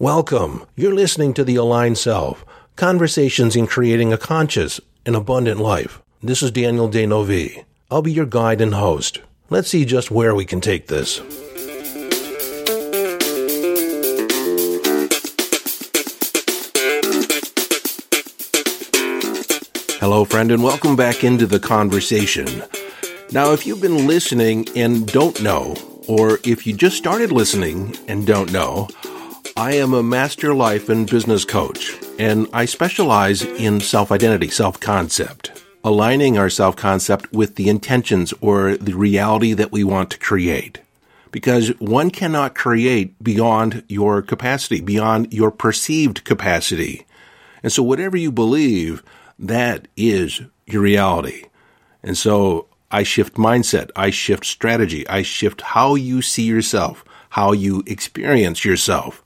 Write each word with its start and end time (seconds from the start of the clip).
Welcome. 0.00 0.64
You're 0.76 0.94
listening 0.94 1.34
to 1.34 1.42
The 1.42 1.56
Aligned 1.56 1.98
Self 1.98 2.44
Conversations 2.76 3.56
in 3.56 3.66
Creating 3.66 4.12
a 4.12 4.16
Conscious 4.16 4.80
and 5.04 5.16
Abundant 5.16 5.58
Life. 5.58 6.00
This 6.22 6.40
is 6.40 6.52
Daniel 6.52 6.86
D'Neuville. 6.86 7.64
I'll 7.90 8.00
be 8.00 8.12
your 8.12 8.24
guide 8.24 8.60
and 8.60 8.74
host. 8.74 9.20
Let's 9.50 9.70
see 9.70 9.84
just 9.84 10.12
where 10.12 10.36
we 10.36 10.44
can 10.44 10.60
take 10.60 10.86
this. 10.86 11.18
Hello, 19.98 20.24
friend, 20.24 20.52
and 20.52 20.62
welcome 20.62 20.94
back 20.94 21.24
into 21.24 21.48
the 21.48 21.58
conversation. 21.58 22.62
Now, 23.32 23.50
if 23.52 23.66
you've 23.66 23.82
been 23.82 24.06
listening 24.06 24.68
and 24.76 25.08
don't 25.08 25.42
know, 25.42 25.74
or 26.06 26.38
if 26.44 26.68
you 26.68 26.72
just 26.72 26.96
started 26.96 27.32
listening 27.32 27.96
and 28.06 28.24
don't 28.24 28.52
know, 28.52 28.86
I 29.58 29.72
am 29.72 29.92
a 29.92 30.04
master 30.04 30.54
life 30.54 30.88
and 30.88 31.10
business 31.10 31.44
coach, 31.44 31.98
and 32.16 32.46
I 32.52 32.64
specialize 32.64 33.42
in 33.42 33.80
self 33.80 34.12
identity, 34.12 34.50
self 34.50 34.78
concept, 34.78 35.64
aligning 35.82 36.38
our 36.38 36.48
self 36.48 36.76
concept 36.76 37.32
with 37.32 37.56
the 37.56 37.68
intentions 37.68 38.32
or 38.40 38.76
the 38.76 38.94
reality 38.94 39.54
that 39.54 39.72
we 39.72 39.82
want 39.82 40.10
to 40.12 40.18
create. 40.20 40.78
Because 41.32 41.70
one 41.80 42.12
cannot 42.12 42.54
create 42.54 43.20
beyond 43.20 43.82
your 43.88 44.22
capacity, 44.22 44.80
beyond 44.80 45.34
your 45.34 45.50
perceived 45.50 46.22
capacity. 46.22 47.04
And 47.60 47.72
so, 47.72 47.82
whatever 47.82 48.16
you 48.16 48.30
believe, 48.30 49.02
that 49.40 49.88
is 49.96 50.40
your 50.66 50.82
reality. 50.82 51.46
And 52.04 52.16
so, 52.16 52.68
I 52.92 53.02
shift 53.02 53.34
mindset. 53.34 53.90
I 53.96 54.10
shift 54.10 54.44
strategy. 54.44 55.04
I 55.08 55.22
shift 55.22 55.62
how 55.62 55.96
you 55.96 56.22
see 56.22 56.44
yourself, 56.44 57.04
how 57.30 57.50
you 57.50 57.82
experience 57.88 58.64
yourself, 58.64 59.24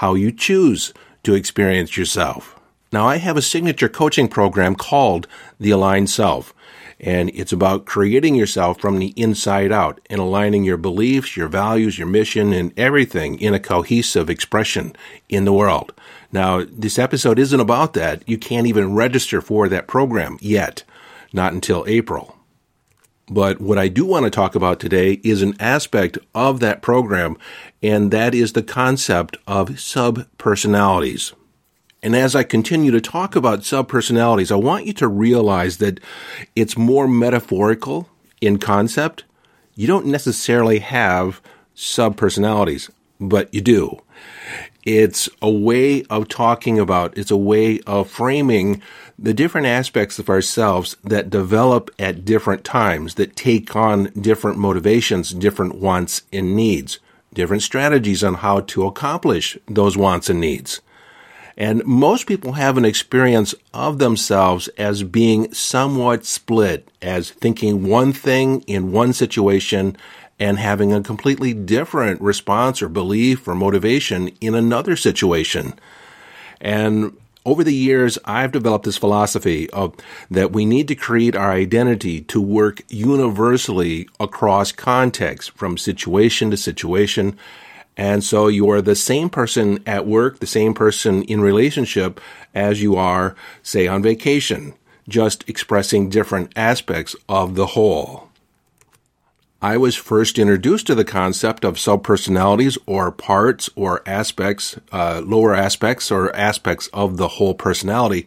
how 0.00 0.14
you 0.14 0.32
choose 0.32 0.94
to 1.22 1.34
experience 1.34 1.94
yourself. 1.94 2.58
Now, 2.90 3.06
I 3.06 3.18
have 3.18 3.36
a 3.36 3.42
signature 3.42 3.88
coaching 3.90 4.28
program 4.28 4.74
called 4.74 5.28
The 5.58 5.72
Aligned 5.72 6.08
Self, 6.08 6.54
and 6.98 7.28
it's 7.34 7.52
about 7.52 7.84
creating 7.84 8.34
yourself 8.34 8.80
from 8.80 8.98
the 8.98 9.08
inside 9.08 9.70
out 9.70 10.00
and 10.08 10.18
aligning 10.18 10.64
your 10.64 10.78
beliefs, 10.78 11.36
your 11.36 11.48
values, 11.48 11.98
your 11.98 12.08
mission, 12.08 12.54
and 12.54 12.72
everything 12.78 13.38
in 13.38 13.52
a 13.52 13.60
cohesive 13.60 14.30
expression 14.30 14.96
in 15.28 15.44
the 15.44 15.52
world. 15.52 15.92
Now, 16.32 16.64
this 16.66 16.98
episode 16.98 17.38
isn't 17.38 17.60
about 17.60 17.92
that. 17.92 18.26
You 18.26 18.38
can't 18.38 18.66
even 18.66 18.94
register 18.94 19.42
for 19.42 19.68
that 19.68 19.86
program 19.86 20.38
yet, 20.40 20.82
not 21.34 21.52
until 21.52 21.84
April. 21.86 22.39
But 23.30 23.60
what 23.60 23.78
I 23.78 23.86
do 23.86 24.04
want 24.04 24.24
to 24.24 24.30
talk 24.30 24.56
about 24.56 24.80
today 24.80 25.20
is 25.22 25.40
an 25.40 25.54
aspect 25.60 26.18
of 26.34 26.58
that 26.60 26.82
program, 26.82 27.38
and 27.80 28.10
that 28.10 28.34
is 28.34 28.52
the 28.52 28.62
concept 28.62 29.36
of 29.46 29.70
subpersonalities. 29.70 31.32
And 32.02 32.16
as 32.16 32.34
I 32.34 32.42
continue 32.42 32.90
to 32.90 33.00
talk 33.00 33.36
about 33.36 33.60
subpersonalities, 33.60 34.50
I 34.50 34.56
want 34.56 34.86
you 34.86 34.92
to 34.94 35.06
realize 35.06 35.76
that 35.76 36.00
it's 36.56 36.76
more 36.76 37.06
metaphorical 37.06 38.08
in 38.40 38.58
concept. 38.58 39.24
You 39.76 39.86
don't 39.86 40.06
necessarily 40.06 40.80
have 40.80 41.40
subpersonalities, 41.76 42.90
but 43.20 43.52
you 43.54 43.60
do. 43.60 44.00
It's 44.84 45.28
a 45.42 45.50
way 45.50 46.04
of 46.04 46.28
talking 46.28 46.78
about, 46.78 47.16
it's 47.18 47.30
a 47.30 47.36
way 47.36 47.80
of 47.86 48.10
framing 48.10 48.80
the 49.18 49.34
different 49.34 49.66
aspects 49.66 50.18
of 50.18 50.30
ourselves 50.30 50.96
that 51.04 51.28
develop 51.28 51.90
at 51.98 52.24
different 52.24 52.64
times, 52.64 53.16
that 53.16 53.36
take 53.36 53.76
on 53.76 54.04
different 54.18 54.56
motivations, 54.56 55.30
different 55.32 55.74
wants 55.74 56.22
and 56.32 56.56
needs, 56.56 56.98
different 57.34 57.62
strategies 57.62 58.24
on 58.24 58.34
how 58.34 58.60
to 58.60 58.86
accomplish 58.86 59.58
those 59.68 59.96
wants 59.96 60.30
and 60.30 60.40
needs. 60.40 60.80
And 61.58 61.84
most 61.84 62.26
people 62.26 62.52
have 62.52 62.78
an 62.78 62.86
experience 62.86 63.54
of 63.74 63.98
themselves 63.98 64.68
as 64.78 65.02
being 65.02 65.52
somewhat 65.52 66.24
split, 66.24 66.88
as 67.02 67.30
thinking 67.30 67.86
one 67.86 68.14
thing 68.14 68.62
in 68.62 68.92
one 68.92 69.12
situation 69.12 69.98
and 70.40 70.58
having 70.58 70.92
a 70.92 71.02
completely 71.02 71.52
different 71.52 72.20
response 72.20 72.80
or 72.80 72.88
belief 72.88 73.46
or 73.46 73.54
motivation 73.54 74.28
in 74.40 74.54
another 74.54 74.96
situation. 74.96 75.74
And 76.60 77.16
over 77.44 77.62
the 77.62 77.74
years, 77.74 78.18
I've 78.24 78.52
developed 78.52 78.84
this 78.84 78.96
philosophy 78.96 79.68
of 79.70 79.94
that 80.30 80.52
we 80.52 80.64
need 80.64 80.88
to 80.88 80.94
create 80.94 81.36
our 81.36 81.52
identity 81.52 82.22
to 82.22 82.40
work 82.40 82.82
universally 82.88 84.08
across 84.18 84.72
context 84.72 85.52
from 85.52 85.78
situation 85.78 86.50
to 86.50 86.56
situation. 86.56 87.38
And 87.96 88.24
so 88.24 88.48
you 88.48 88.68
are 88.70 88.82
the 88.82 88.96
same 88.96 89.28
person 89.28 89.82
at 89.86 90.06
work, 90.06 90.38
the 90.38 90.46
same 90.46 90.72
person 90.74 91.22
in 91.24 91.40
relationship 91.40 92.20
as 92.54 92.82
you 92.82 92.96
are, 92.96 93.34
say, 93.62 93.86
on 93.86 94.02
vacation, 94.02 94.74
just 95.08 95.46
expressing 95.48 96.08
different 96.08 96.52
aspects 96.56 97.14
of 97.28 97.56
the 97.56 97.66
whole. 97.66 98.29
I 99.62 99.76
was 99.76 99.94
first 99.94 100.38
introduced 100.38 100.86
to 100.86 100.94
the 100.94 101.04
concept 101.04 101.66
of 101.66 101.74
subpersonalities 101.74 102.78
or 102.86 103.12
parts 103.12 103.68
or 103.76 104.02
aspects, 104.06 104.78
uh, 104.90 105.20
lower 105.22 105.54
aspects 105.54 106.10
or 106.10 106.34
aspects 106.34 106.88
of 106.94 107.18
the 107.18 107.28
whole 107.28 107.52
personality 107.52 108.26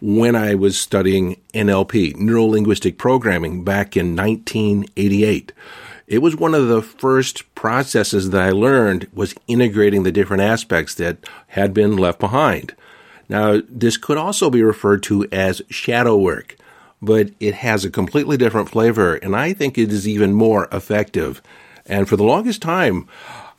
when 0.00 0.34
I 0.34 0.54
was 0.54 0.80
studying 0.80 1.38
NLP, 1.52 2.16
neuro 2.16 2.44
linguistic 2.44 2.96
programming, 2.96 3.64
back 3.64 3.98
in 3.98 4.16
1988. 4.16 5.52
It 6.06 6.22
was 6.22 6.36
one 6.36 6.54
of 6.54 6.68
the 6.68 6.80
first 6.80 7.54
processes 7.54 8.30
that 8.30 8.40
I 8.40 8.50
learned 8.50 9.08
was 9.12 9.34
integrating 9.46 10.04
the 10.04 10.12
different 10.12 10.42
aspects 10.42 10.94
that 10.94 11.18
had 11.48 11.74
been 11.74 11.98
left 11.98 12.18
behind. 12.18 12.74
Now, 13.28 13.60
this 13.68 13.98
could 13.98 14.16
also 14.16 14.48
be 14.48 14.62
referred 14.62 15.02
to 15.04 15.28
as 15.30 15.60
shadow 15.68 16.16
work 16.16 16.56
but 17.02 17.30
it 17.40 17.54
has 17.54 17.84
a 17.84 17.90
completely 17.90 18.36
different 18.36 18.68
flavor, 18.68 19.14
and 19.16 19.34
I 19.34 19.52
think 19.52 19.78
it 19.78 19.92
is 19.92 20.06
even 20.06 20.34
more 20.34 20.68
effective. 20.72 21.42
And 21.86 22.08
for 22.08 22.16
the 22.16 22.24
longest 22.24 22.62
time, 22.62 23.08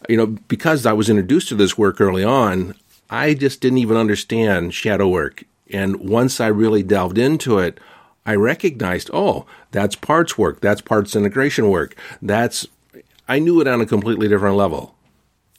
you 0.08 0.18
know, 0.18 0.28
because 0.28 0.86
I 0.86 0.94
was 0.94 1.10
introduced 1.10 1.50
to 1.50 1.56
this 1.56 1.78
work 1.78 2.00
early 2.00 2.24
on, 2.24 2.76
I 3.10 3.34
just 3.34 3.62
didn't 3.62 3.80
even 3.80 3.98
understand 3.98 4.74
shadow 4.74 5.08
work. 5.08 5.44
And 5.70 5.98
once 5.98 6.40
I 6.40 6.48
really 6.48 6.84
delved 6.84 7.18
into 7.18 7.60
it, 7.60 7.80
I 8.26 8.36
recognized, 8.36 9.10
oh, 9.14 9.46
that's 9.72 9.96
parts 9.96 10.38
work, 10.38 10.62
that's 10.62 10.82
parts 10.82 11.16
integration 11.16 11.70
work. 11.70 11.96
That's 12.22 12.68
I 13.28 13.40
knew 13.40 13.62
it 13.62 13.68
on 13.68 13.82
a 13.82 13.86
completely 13.86 14.28
different 14.28 14.58
level. 14.58 14.96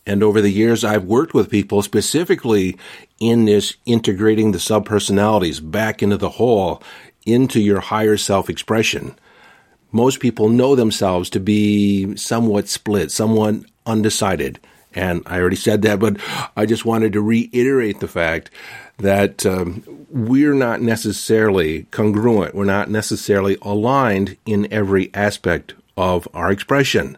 And 0.04 0.22
over 0.22 0.40
the 0.40 0.50
years, 0.50 0.84
I've 0.84 1.04
worked 1.04 1.32
with 1.32 1.50
people 1.50 1.80
specifically 1.82 2.76
in 3.20 3.44
this 3.44 3.76
integrating 3.86 4.52
the 4.52 4.58
subpersonalities 4.58 5.70
back 5.70 6.02
into 6.02 6.16
the 6.16 6.30
whole 6.30 6.82
into 7.26 7.60
your 7.60 7.80
higher 7.80 8.16
self 8.16 8.50
expression. 8.50 9.14
Most 9.90 10.20
people 10.20 10.48
know 10.48 10.74
themselves 10.74 11.28
to 11.30 11.40
be 11.40 12.16
somewhat 12.16 12.68
split, 12.68 13.10
somewhat 13.10 13.56
undecided. 13.86 14.58
And 14.94 15.22
I 15.26 15.38
already 15.38 15.56
said 15.56 15.82
that, 15.82 15.98
but 15.98 16.18
I 16.56 16.66
just 16.66 16.84
wanted 16.84 17.12
to 17.14 17.20
reiterate 17.20 18.00
the 18.00 18.08
fact 18.08 18.50
that 18.98 19.44
um, 19.46 19.82
we're 20.10 20.54
not 20.54 20.80
necessarily 20.80 21.84
congruent. 21.84 22.54
We're 22.54 22.64
not 22.64 22.90
necessarily 22.90 23.56
aligned 23.62 24.36
in 24.46 24.70
every 24.72 25.10
aspect 25.14 25.74
of 25.96 26.28
our 26.34 26.50
expression. 26.50 27.16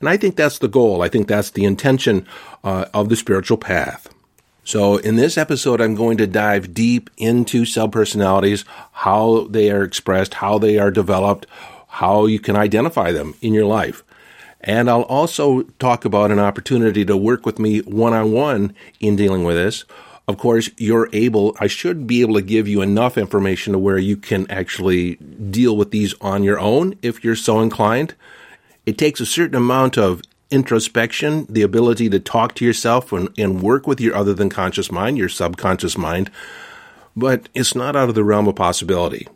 And 0.00 0.08
I 0.08 0.16
think 0.16 0.36
that's 0.36 0.58
the 0.58 0.68
goal. 0.68 1.02
I 1.02 1.08
think 1.08 1.26
that's 1.26 1.50
the 1.50 1.64
intention 1.64 2.26
uh, 2.62 2.86
of 2.92 3.08
the 3.08 3.16
spiritual 3.16 3.56
path. 3.56 4.08
So 4.66 4.96
in 4.96 5.14
this 5.14 5.38
episode, 5.38 5.80
I'm 5.80 5.94
going 5.94 6.16
to 6.16 6.26
dive 6.26 6.74
deep 6.74 7.08
into 7.16 7.62
subpersonalities, 7.62 8.64
how 8.90 9.46
they 9.48 9.70
are 9.70 9.84
expressed, 9.84 10.34
how 10.34 10.58
they 10.58 10.76
are 10.76 10.90
developed, 10.90 11.46
how 11.86 12.26
you 12.26 12.40
can 12.40 12.56
identify 12.56 13.12
them 13.12 13.34
in 13.40 13.54
your 13.54 13.64
life. 13.64 14.02
And 14.60 14.90
I'll 14.90 15.02
also 15.02 15.62
talk 15.78 16.04
about 16.04 16.32
an 16.32 16.40
opportunity 16.40 17.04
to 17.04 17.16
work 17.16 17.46
with 17.46 17.60
me 17.60 17.78
one 17.82 18.12
on 18.12 18.32
one 18.32 18.74
in 18.98 19.14
dealing 19.14 19.44
with 19.44 19.54
this. 19.54 19.84
Of 20.26 20.36
course, 20.36 20.68
you're 20.76 21.08
able, 21.12 21.56
I 21.60 21.68
should 21.68 22.08
be 22.08 22.20
able 22.22 22.34
to 22.34 22.42
give 22.42 22.66
you 22.66 22.82
enough 22.82 23.16
information 23.16 23.72
to 23.72 23.78
where 23.78 23.98
you 23.98 24.16
can 24.16 24.50
actually 24.50 25.14
deal 25.14 25.76
with 25.76 25.92
these 25.92 26.12
on 26.20 26.42
your 26.42 26.58
own 26.58 26.98
if 27.02 27.22
you're 27.22 27.36
so 27.36 27.60
inclined. 27.60 28.16
It 28.84 28.98
takes 28.98 29.20
a 29.20 29.26
certain 29.26 29.54
amount 29.54 29.96
of 29.96 30.22
introspection, 30.56 31.46
the 31.48 31.62
ability 31.62 32.08
to 32.10 32.18
talk 32.18 32.54
to 32.56 32.64
yourself 32.64 33.12
and, 33.12 33.28
and 33.38 33.62
work 33.62 33.86
with 33.86 34.00
your 34.00 34.16
other 34.16 34.34
than 34.34 34.48
conscious 34.48 34.90
mind, 34.90 35.18
your 35.18 35.28
subconscious 35.28 35.96
mind, 35.96 36.30
but 37.14 37.48
it's 37.54 37.74
not 37.74 37.94
out 37.94 38.08
of 38.08 38.14
the 38.14 38.24
realm 38.24 38.48
of 38.48 38.56
possibility. 38.56 39.28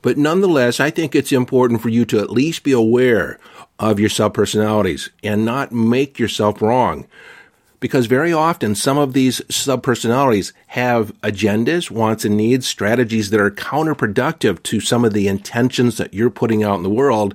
But 0.00 0.18
nonetheless, 0.18 0.80
I 0.80 0.90
think 0.90 1.14
it's 1.14 1.30
important 1.30 1.80
for 1.80 1.90
you 1.90 2.04
to 2.06 2.18
at 2.18 2.30
least 2.30 2.64
be 2.64 2.72
aware 2.72 3.38
of 3.78 4.00
your 4.00 4.08
subpersonalities 4.08 5.10
and 5.22 5.44
not 5.44 5.70
make 5.70 6.18
yourself 6.18 6.60
wrong. 6.60 7.06
Because 7.78 8.06
very 8.06 8.32
often 8.32 8.74
some 8.74 8.98
of 8.98 9.12
these 9.12 9.40
subpersonalities 9.42 10.52
have 10.68 11.12
agendas, 11.20 11.90
wants 11.90 12.24
and 12.24 12.36
needs, 12.36 12.66
strategies 12.66 13.30
that 13.30 13.40
are 13.40 13.50
counterproductive 13.50 14.62
to 14.64 14.80
some 14.80 15.04
of 15.04 15.12
the 15.12 15.28
intentions 15.28 15.98
that 15.98 16.14
you're 16.14 16.30
putting 16.30 16.64
out 16.64 16.76
in 16.76 16.82
the 16.82 16.90
world 16.90 17.34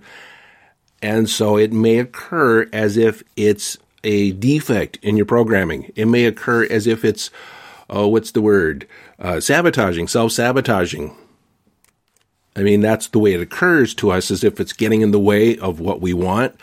and 1.02 1.30
so 1.30 1.58
it 1.58 1.72
may 1.72 2.00
occur 2.00 2.68
as 2.74 2.98
if 2.98 3.24
it's 3.36 3.78
a 4.04 4.32
defect 4.34 4.98
in 5.02 5.18
your 5.18 5.26
programming. 5.26 5.92
It 5.96 6.06
may 6.06 6.26
occur 6.26 6.66
as 6.66 6.88
if 6.88 7.04
it's, 7.04 7.30
oh, 7.90 8.08
what's 8.08 8.32
the 8.32 8.42
word? 8.42 8.88
Uh, 9.20 9.40
sabotaging, 9.40 10.08
self 10.08 10.32
sabotaging. 10.32 11.16
I 12.56 12.64
mean, 12.64 12.82
that's 12.82 13.08
the 13.08 13.20
way 13.20 13.34
it 13.34 13.42
occurs 13.42 13.94
to 13.96 14.12
us 14.12 14.32
as 14.32 14.44
if 14.44 14.60
it's 14.60 14.74
getting 14.74 15.02
in 15.02 15.12
the 15.12 15.20
way 15.20 15.58
of 15.58 15.80
what 15.80 16.02
we 16.02 16.14
want. 16.14 16.56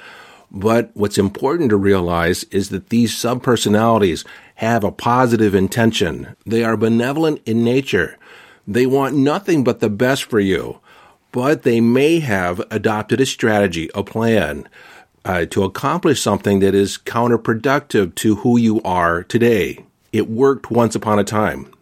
But 0.51 0.91
what's 0.95 1.19
important 1.19 1.71
to 1.71 1.77
realize 1.77 2.45
is 2.45 2.71
that 2.71 2.89
these 2.89 3.15
subpersonalities 3.15 4.25
have 4.57 4.85
a 4.85 4.93
positive 4.93 5.55
intention. 5.55 6.35
They 6.47 6.65
are 6.65 6.77
benevolent 6.77 7.43
in 7.45 7.65
nature. 7.65 8.17
They 8.67 8.87
want 8.87 9.17
nothing 9.17 9.63
but 9.63 9.81
the 9.81 9.91
best 9.91 10.25
for 10.25 10.41
you, 10.41 10.81
but 11.35 11.65
they 11.65 11.81
may 11.81 12.21
have 12.21 12.63
adopted 12.71 13.21
a 13.21 13.27
strategy, 13.27 13.91
a 13.93 14.05
plan 14.05 14.69
uh, 15.25 15.45
to 15.47 15.65
accomplish 15.65 16.23
something 16.23 16.61
that 16.61 16.77
is 16.77 16.97
counterproductive 16.97 18.15
to 18.15 18.37
who 18.37 18.57
you 18.57 18.81
are 18.83 19.25
today. 19.25 19.85
It 20.13 20.31
worked 20.31 20.71
once 20.71 20.95
upon 20.95 21.19
a 21.19 21.25
time, 21.25 21.75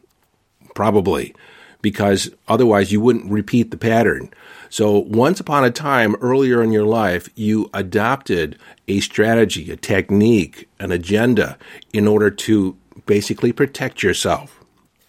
probably, 0.75 1.34
because 1.82 2.31
otherwise 2.49 2.93
you 2.93 3.02
wouldn't 3.02 3.31
repeat 3.31 3.70
the 3.70 3.76
pattern. 3.76 4.31
So 4.70 5.00
once 5.00 5.38
upon 5.38 5.66
a 5.66 5.70
time, 5.70 6.16
earlier 6.22 6.62
in 6.62 6.72
your 6.72 6.87
life, 6.87 7.28
you 7.34 7.69
adopted 7.75 8.58
a 8.88 9.00
strategy, 9.00 9.70
a 9.70 9.76
technique, 9.76 10.66
an 10.81 10.93
agenda 10.93 11.58
in 11.93 12.08
order 12.08 12.31
to 12.31 12.75
basically 13.04 13.52
protect 13.52 14.02
yourself. 14.02 14.62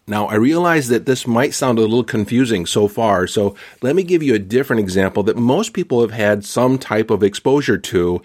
Now, 0.06 0.28
I 0.28 0.36
realize 0.36 0.90
that 0.90 1.06
this 1.06 1.26
might 1.26 1.54
sound 1.54 1.80
a 1.80 1.82
little 1.82 2.04
confusing 2.04 2.66
so 2.66 2.90
far, 2.90 3.26
so 3.26 3.56
let 3.82 3.96
me 3.96 4.04
give 4.04 4.22
you 4.22 4.36
a 4.36 4.40
different 4.40 4.82
example 4.82 5.24
that 5.24 5.38
most 5.38 5.72
people 5.74 6.02
have 6.02 6.12
had 6.12 6.44
some 6.44 6.78
type 6.78 7.10
of 7.10 7.24
exposure 7.24 7.78
to, 7.78 8.22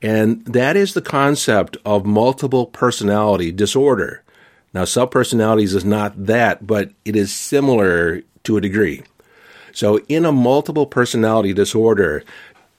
and 0.00 0.44
that 0.44 0.76
is 0.76 0.94
the 0.94 1.02
concept 1.02 1.76
of 1.84 2.06
multiple 2.06 2.66
personality 2.66 3.50
disorder. 3.50 4.22
Now, 4.72 4.84
subpersonalities 4.84 5.74
is 5.74 5.84
not 5.84 6.26
that, 6.26 6.66
but 6.66 6.90
it 7.04 7.16
is 7.16 7.34
similar 7.34 8.22
to 8.44 8.56
a 8.56 8.60
degree. 8.60 9.02
So, 9.72 9.98
in 10.08 10.24
a 10.24 10.30
multiple 10.30 10.86
personality 10.86 11.52
disorder, 11.52 12.22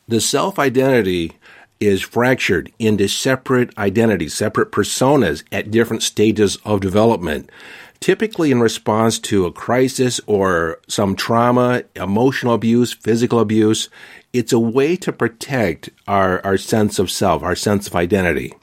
the 0.08 0.22
self 0.22 0.58
identity 0.58 1.34
is 1.82 2.02
fractured 2.02 2.72
into 2.80 3.08
separate 3.08 3.78
identities, 3.78 4.34
separate 4.34 4.72
personas 4.72 5.44
at 5.52 5.72
different 5.72 6.04
stages 6.04 6.58
of 6.66 6.82
development 6.82 7.50
typically 8.00 8.52
in 8.52 8.60
response 8.60 9.20
to 9.20 9.46
a 9.46 9.52
crisis 9.52 10.22
or 10.26 10.80
some 10.88 11.16
trauma, 11.16 11.84
emotional 11.96 12.54
abuse, 12.54 12.94
physical 12.94 13.40
abuse. 13.40 13.90
It's 14.32 14.54
a 14.54 14.60
way 14.60 14.96
to 14.98 15.12
protect 15.12 15.90
our, 16.08 16.44
our 16.46 16.58
sense 16.58 17.00
of 17.00 17.12
self, 17.12 17.44
our 17.44 17.56
sense 17.56 17.88
of 17.88 17.96
identity. 17.96 18.54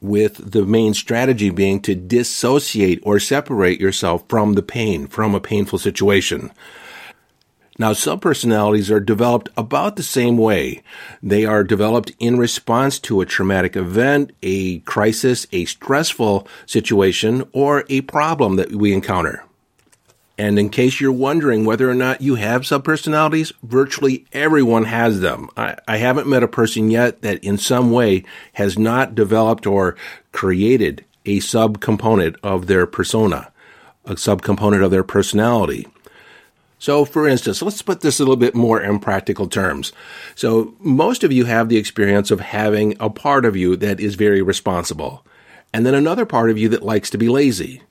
With 0.00 0.52
the 0.52 0.64
main 0.64 0.94
strategy 0.94 1.50
being 1.50 1.80
to 1.82 1.94
dissociate 1.94 3.00
or 3.02 3.18
separate 3.18 3.80
yourself 3.80 4.24
from 4.28 4.52
the 4.52 4.62
pain, 4.62 5.08
from 5.08 5.34
a 5.34 5.40
painful 5.40 5.80
situation. 5.80 6.52
Now, 7.80 7.92
subpersonalities 7.92 8.90
are 8.90 8.98
developed 8.98 9.50
about 9.56 9.94
the 9.94 10.02
same 10.02 10.36
way. 10.36 10.82
They 11.22 11.44
are 11.44 11.62
developed 11.62 12.10
in 12.18 12.36
response 12.36 12.98
to 13.00 13.20
a 13.20 13.26
traumatic 13.26 13.76
event, 13.76 14.32
a 14.42 14.80
crisis, 14.80 15.46
a 15.52 15.64
stressful 15.64 16.48
situation, 16.66 17.48
or 17.52 17.84
a 17.88 18.00
problem 18.00 18.56
that 18.56 18.72
we 18.72 18.92
encounter. 18.92 19.44
And 20.36 20.58
in 20.58 20.70
case 20.70 21.00
you're 21.00 21.12
wondering 21.12 21.64
whether 21.64 21.88
or 21.88 21.94
not 21.94 22.20
you 22.20 22.34
have 22.34 22.62
subpersonalities, 22.62 23.52
virtually 23.62 24.24
everyone 24.32 24.84
has 24.84 25.20
them. 25.20 25.48
I, 25.56 25.76
I, 25.86 25.96
haven't 25.96 26.28
met 26.28 26.44
a 26.44 26.48
person 26.48 26.90
yet 26.90 27.22
that 27.22 27.42
in 27.42 27.58
some 27.58 27.90
way 27.90 28.24
has 28.52 28.78
not 28.78 29.16
developed 29.16 29.66
or 29.66 29.96
created 30.30 31.04
a 31.26 31.38
subcomponent 31.38 32.36
of 32.42 32.68
their 32.68 32.86
persona, 32.86 33.52
a 34.04 34.14
subcomponent 34.14 34.84
of 34.84 34.92
their 34.92 35.02
personality. 35.02 35.88
So, 36.78 37.04
for 37.04 37.26
instance, 37.26 37.60
let's 37.60 37.82
put 37.82 38.00
this 38.00 38.20
a 38.20 38.22
little 38.22 38.36
bit 38.36 38.54
more 38.54 38.80
in 38.80 39.00
practical 39.00 39.48
terms. 39.48 39.92
So, 40.36 40.74
most 40.78 41.24
of 41.24 41.32
you 41.32 41.44
have 41.44 41.68
the 41.68 41.76
experience 41.76 42.30
of 42.30 42.40
having 42.40 42.96
a 43.00 43.10
part 43.10 43.44
of 43.44 43.56
you 43.56 43.76
that 43.76 43.98
is 43.98 44.14
very 44.14 44.42
responsible, 44.42 45.24
and 45.72 45.84
then 45.84 45.94
another 45.94 46.24
part 46.24 46.50
of 46.50 46.58
you 46.58 46.68
that 46.70 46.82
likes 46.82 47.10
to 47.10 47.18
be 47.18 47.28
lazy. 47.28 47.82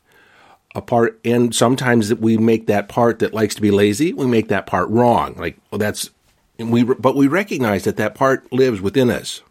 A 0.76 0.82
part, 0.82 1.20
and 1.26 1.56
sometimes 1.56 2.14
we 2.14 2.38
make 2.38 2.68
that 2.68 2.88
part 2.88 3.20
that 3.20 3.34
likes 3.34 3.56
to 3.56 3.62
be 3.62 3.72
lazy, 3.72 4.14
we 4.14 4.28
make 4.28 4.48
that 4.50 4.68
part 4.68 4.88
wrong. 4.90 5.36
Like, 5.36 5.58
well, 5.72 5.80
that's, 5.80 6.12
we, 6.60 6.84
but 6.84 7.16
we 7.16 7.28
recognize 7.28 7.84
that 7.86 7.98
that 7.98 8.16
part 8.16 8.52
lives 8.54 8.80
within 8.80 9.10
us. 9.10 9.42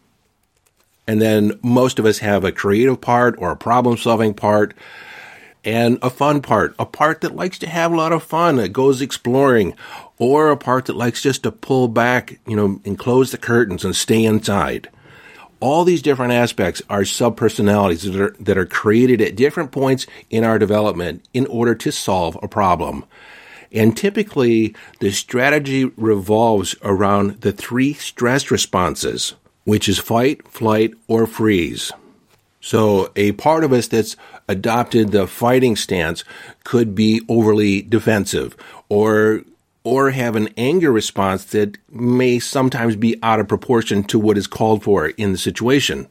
And 1.05 1.21
then 1.21 1.59
most 1.61 1.99
of 1.99 2.05
us 2.05 2.19
have 2.19 2.43
a 2.43 2.51
creative 2.51 3.01
part 3.01 3.35
or 3.39 3.51
a 3.51 3.57
problem 3.57 3.97
solving 3.97 4.33
part 4.33 4.73
and 5.67 5.99
a 6.01 6.09
fun 6.09 6.41
part, 6.41 6.73
a 6.79 6.85
part 6.85 7.19
that 7.19 7.35
likes 7.35 7.59
to 7.59 7.67
have 7.67 7.91
a 7.91 7.95
lot 7.97 8.13
of 8.13 8.23
fun, 8.23 8.55
that 8.55 8.69
goes 8.69 9.01
exploring, 9.01 9.75
or 10.17 10.49
a 10.49 10.55
part 10.55 10.85
that 10.85 10.95
likes 10.95 11.21
just 11.21 11.43
to 11.43 11.51
pull 11.51 11.89
back, 11.89 12.39
you 12.47 12.55
know, 12.55 12.79
and 12.85 12.97
close 12.97 13.31
the 13.31 13.37
curtains 13.37 13.83
and 13.83 13.93
stay 13.93 14.23
inside. 14.23 14.87
All 15.59 15.83
these 15.83 16.01
different 16.01 16.31
aspects 16.31 16.81
are 16.89 17.01
subpersonalities 17.01 18.09
that 18.09 18.21
are, 18.21 18.35
that 18.39 18.57
are 18.57 18.65
created 18.65 19.19
at 19.19 19.35
different 19.35 19.73
points 19.73 20.07
in 20.29 20.45
our 20.45 20.57
development 20.57 21.25
in 21.33 21.45
order 21.47 21.75
to 21.75 21.91
solve 21.91 22.37
a 22.41 22.47
problem. 22.47 23.03
And 23.69 23.97
typically, 23.97 24.73
the 25.01 25.11
strategy 25.11 25.83
revolves 25.83 26.77
around 26.81 27.41
the 27.41 27.51
three 27.51 27.91
stress 27.91 28.49
responses, 28.49 29.33
which 29.65 29.89
is 29.89 29.99
fight, 29.99 30.47
flight, 30.47 30.93
or 31.09 31.27
freeze. 31.27 31.91
So 32.67 33.13
a 33.15 33.31
part 33.31 33.63
of 33.63 33.71
us 33.71 33.87
that's 33.87 34.17
adopted 34.49 35.13
the 35.13 35.25
fighting 35.25 35.77
stance 35.77 36.25
could 36.65 36.95
be 36.95 37.21
overly 37.29 37.81
defensive 37.81 38.57
or 38.89 39.43
or 39.85 40.09
have 40.09 40.35
an 40.35 40.49
anger 40.57 40.91
response 40.91 41.45
that 41.45 41.77
may 41.89 42.39
sometimes 42.39 42.97
be 42.97 43.17
out 43.23 43.39
of 43.39 43.47
proportion 43.47 44.03
to 44.03 44.19
what 44.19 44.37
is 44.37 44.47
called 44.47 44.83
for 44.83 45.07
in 45.07 45.31
the 45.31 45.37
situation. 45.37 46.09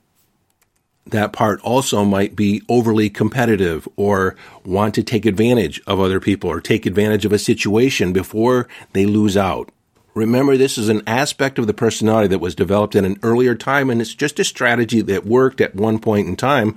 That 1.05 1.35
part 1.35 1.61
also 1.61 2.07
might 2.07 2.35
be 2.35 2.63
overly 2.71 3.11
competitive 3.11 3.87
or 3.97 4.35
want 4.65 4.95
to 4.95 5.03
take 5.03 5.27
advantage 5.27 5.83
of 5.87 6.01
other 6.01 6.21
people 6.21 6.49
or 6.49 6.63
take 6.63 6.87
advantage 6.87 7.27
of 7.27 7.35
a 7.35 7.39
situation 7.39 8.15
before 8.15 8.67
they 8.95 9.05
lose 9.05 9.37
out. 9.37 9.71
Remember, 10.17 10.57
this 10.57 10.79
is 10.79 10.89
an 10.89 11.03
aspect 11.07 11.59
of 11.59 11.67
the 11.67 11.75
personality 11.75 12.27
that 12.29 12.39
was 12.39 12.55
developed 12.55 12.95
in 12.95 13.05
an 13.05 13.19
earlier 13.23 13.55
time, 13.55 13.91
and 13.91 14.01
it's 14.01 14.15
just 14.15 14.41
a 14.41 14.45
strategy 14.45 15.03
that 15.03 15.27
worked 15.27 15.61
at 15.61 15.75
one 15.75 15.99
point 15.99 16.27
in 16.27 16.37
time. 16.37 16.75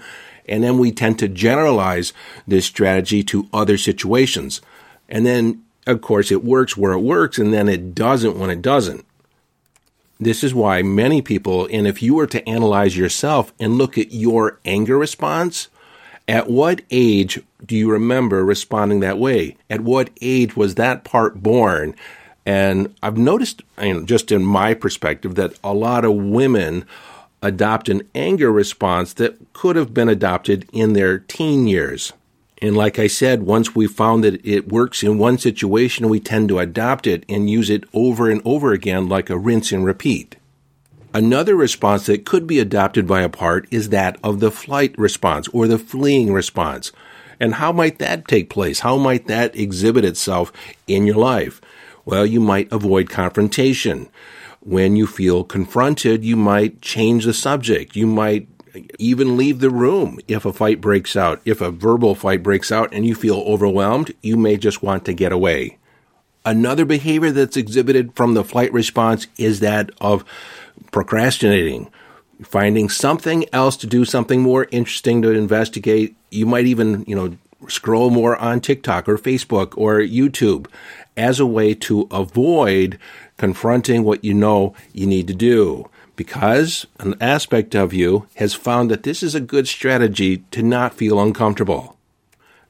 And 0.50 0.62
then 0.62 0.77
we 0.77 0.91
tend 0.91 1.19
to 1.19 1.30
generalize 1.30 2.12
this 2.45 2.65
strategy 2.65 3.24
to 3.24 3.47
other 3.53 3.77
situations. 3.77 4.60
And 5.08 5.25
then, 5.25 5.63
of 5.88 6.01
course, 6.01 6.34
it 6.34 6.43
works 6.43 6.75
where 6.75 6.91
it 6.91 7.00
works, 7.00 7.38
and 7.38 7.53
then 7.53 7.69
it 7.69 7.96
doesn't 7.96 8.38
when 8.38 8.50
it 8.50 8.62
doesn't. 8.62 9.05
This 10.19 10.43
is 10.43 10.53
why 10.53 10.81
many 10.81 11.22
people, 11.22 11.65
and 11.72 11.88
if 11.88 12.03
you 12.03 12.15
were 12.15 12.27
to 12.27 12.46
analyze 12.48 12.98
yourself 12.98 13.53
and 13.58 13.77
look 13.77 13.98
at 13.98 14.12
your 14.12 14.60
anger 14.65 14.98
response, 14.98 15.69
at 16.27 16.50
what 16.50 16.81
age 16.91 17.41
do 17.65 17.77
you 17.77 17.89
remember 17.89 18.43
responding 18.43 19.00
that 19.00 19.17
way? 19.17 19.55
At 19.69 19.79
what 19.79 20.10
age 20.19 20.58
was 20.58 20.75
that 20.75 21.05
part 21.05 21.41
born 21.41 21.96
and 22.46 22.96
I've 23.03 23.17
noticed, 23.17 23.62
you 23.81 23.93
know, 23.93 24.05
just 24.05 24.31
in 24.31 24.43
my 24.43 24.74
perspective, 24.74 25.36
that 25.36 25.53
a 25.63 25.74
lot 25.74 26.05
of 26.05 26.15
women 26.15 26.86
adopt 27.41 27.89
an 27.89 28.01
anger 28.15 28.51
response 28.51 29.13
that 29.13 29.38
could 29.53 29.75
have 29.75 29.93
been 29.93 30.10
adopted 30.10 30.67
in 30.74 30.93
their 30.93 31.19
teen 31.19 31.67
years. 31.67 32.12
And 32.62 32.75
like 32.75 33.00
I 33.00 33.08
said, 33.08 33.43
once 33.43 33.74
we 33.74 33.88
found 33.88 34.24
that 34.24 34.46
it 34.46 34.67
works 34.67 35.01
in 35.01 35.17
one 35.17 35.38
situation, 35.38 36.10
we 36.10 36.19
tend 36.19 36.50
to 36.50 36.60
adopt 36.60 37.08
it 37.08 37.24
and 37.29 37.50
use 37.50 37.69
it 37.69 37.86
over 37.93 38.29
and 38.29 38.41
over 38.43 38.74
again 38.74 39.08
like 39.08 39.29
a 39.29 39.38
rinse 39.38 39.72
and 39.72 39.86
repeat. 39.86 40.36
Another 41.13 41.55
response 41.55 42.05
that 42.05 42.25
could 42.25 42.46
be 42.46 42.60
adopted 42.60 43.08
by 43.08 43.22
a 43.22 43.29
part 43.29 43.67
is 43.72 43.89
that 43.89 44.17
of 44.24 44.41
the 44.41 44.51
flight 44.51 44.98
response 44.98 45.48
or 45.50 45.67
the 45.67 45.79
fleeing 45.79 46.34
response. 46.34 46.91
And 47.39 47.55
how 47.55 47.72
might 47.72 48.00
that 48.00 48.27
take 48.27 48.50
place? 48.50 48.81
How 48.81 48.98
might 48.98 49.27
that 49.27 49.55
exhibit 49.55 50.03
itself 50.03 50.51
in 50.86 51.08
your 51.08 51.15
life? 51.15 51.62
Well, 52.06 52.25
you 52.25 52.39
might 52.39 52.72
avoid 52.72 53.10
confrontation. 53.10 54.10
When 54.62 54.96
you 54.96 55.08
feel 55.08 55.44
confronted, 55.44 56.24
you 56.24 56.36
might 56.36 56.82
change 56.82 57.25
the 57.25 57.34
subject. 57.34 57.96
You 57.96 58.08
might 58.08 58.48
even 58.98 59.38
leave 59.38 59.60
the 59.60 59.70
room 59.70 60.20
if 60.27 60.46
a 60.46 60.53
fight 60.53 60.82
breaks 60.82 61.15
out. 61.15 61.41
If 61.46 61.62
a 61.62 61.72
verbal 61.72 62.15
fight 62.15 62.44
breaks 62.44 62.72
out 62.72 62.94
and 62.94 63.06
you 63.06 63.15
feel 63.15 63.39
overwhelmed, 63.39 64.13
you 64.22 64.38
may 64.38 64.58
just 64.58 64.84
want 64.84 65.06
to 65.06 65.13
get 65.13 65.32
away. 65.32 65.77
Another 66.46 66.86
behavior 66.86 67.32
that's 67.32 67.58
exhibited 67.58 68.15
from 68.15 68.34
the 68.34 68.44
flight 68.44 68.72
response 68.72 69.27
is 69.38 69.60
that 69.60 69.91
of 70.00 70.24
procrastinating, 70.91 71.89
finding 72.41 72.89
something 72.89 73.46
else 73.51 73.75
to 73.77 73.88
do, 73.88 74.06
something 74.06 74.41
more 74.41 74.68
interesting 74.72 75.22
to 75.22 75.32
investigate. 75.32 76.15
You 76.32 76.46
might 76.46 76.65
even, 76.65 77.03
you 77.08 77.15
know, 77.15 77.38
scroll 77.68 78.10
more 78.10 78.38
on 78.38 78.62
TikTok 78.62 79.10
or 79.10 79.18
Facebook 79.18 79.77
or 79.77 80.00
YouTube 80.00 80.68
as 81.20 81.40
a 81.40 81.46
way 81.46 81.76
to 81.76 82.08
avoid 82.10 82.98
confronting 83.38 84.04
what 84.04 84.24
you 84.24 84.34
know 84.34 84.74
you 84.94 85.06
need 85.06 85.28
to 85.28 85.34
do 85.36 85.88
because 86.16 86.86
an 87.00 87.16
aspect 87.22 87.76
of 87.76 87.94
you 87.94 88.28
has 88.36 88.54
found 88.54 88.90
that 88.92 89.04
this 89.04 89.22
is 89.22 89.36
a 89.36 89.40
good 89.40 89.68
strategy 89.68 90.40
to 90.52 90.62
not 90.62 90.94
feel 90.94 91.18
uncomfortable, 91.18 91.96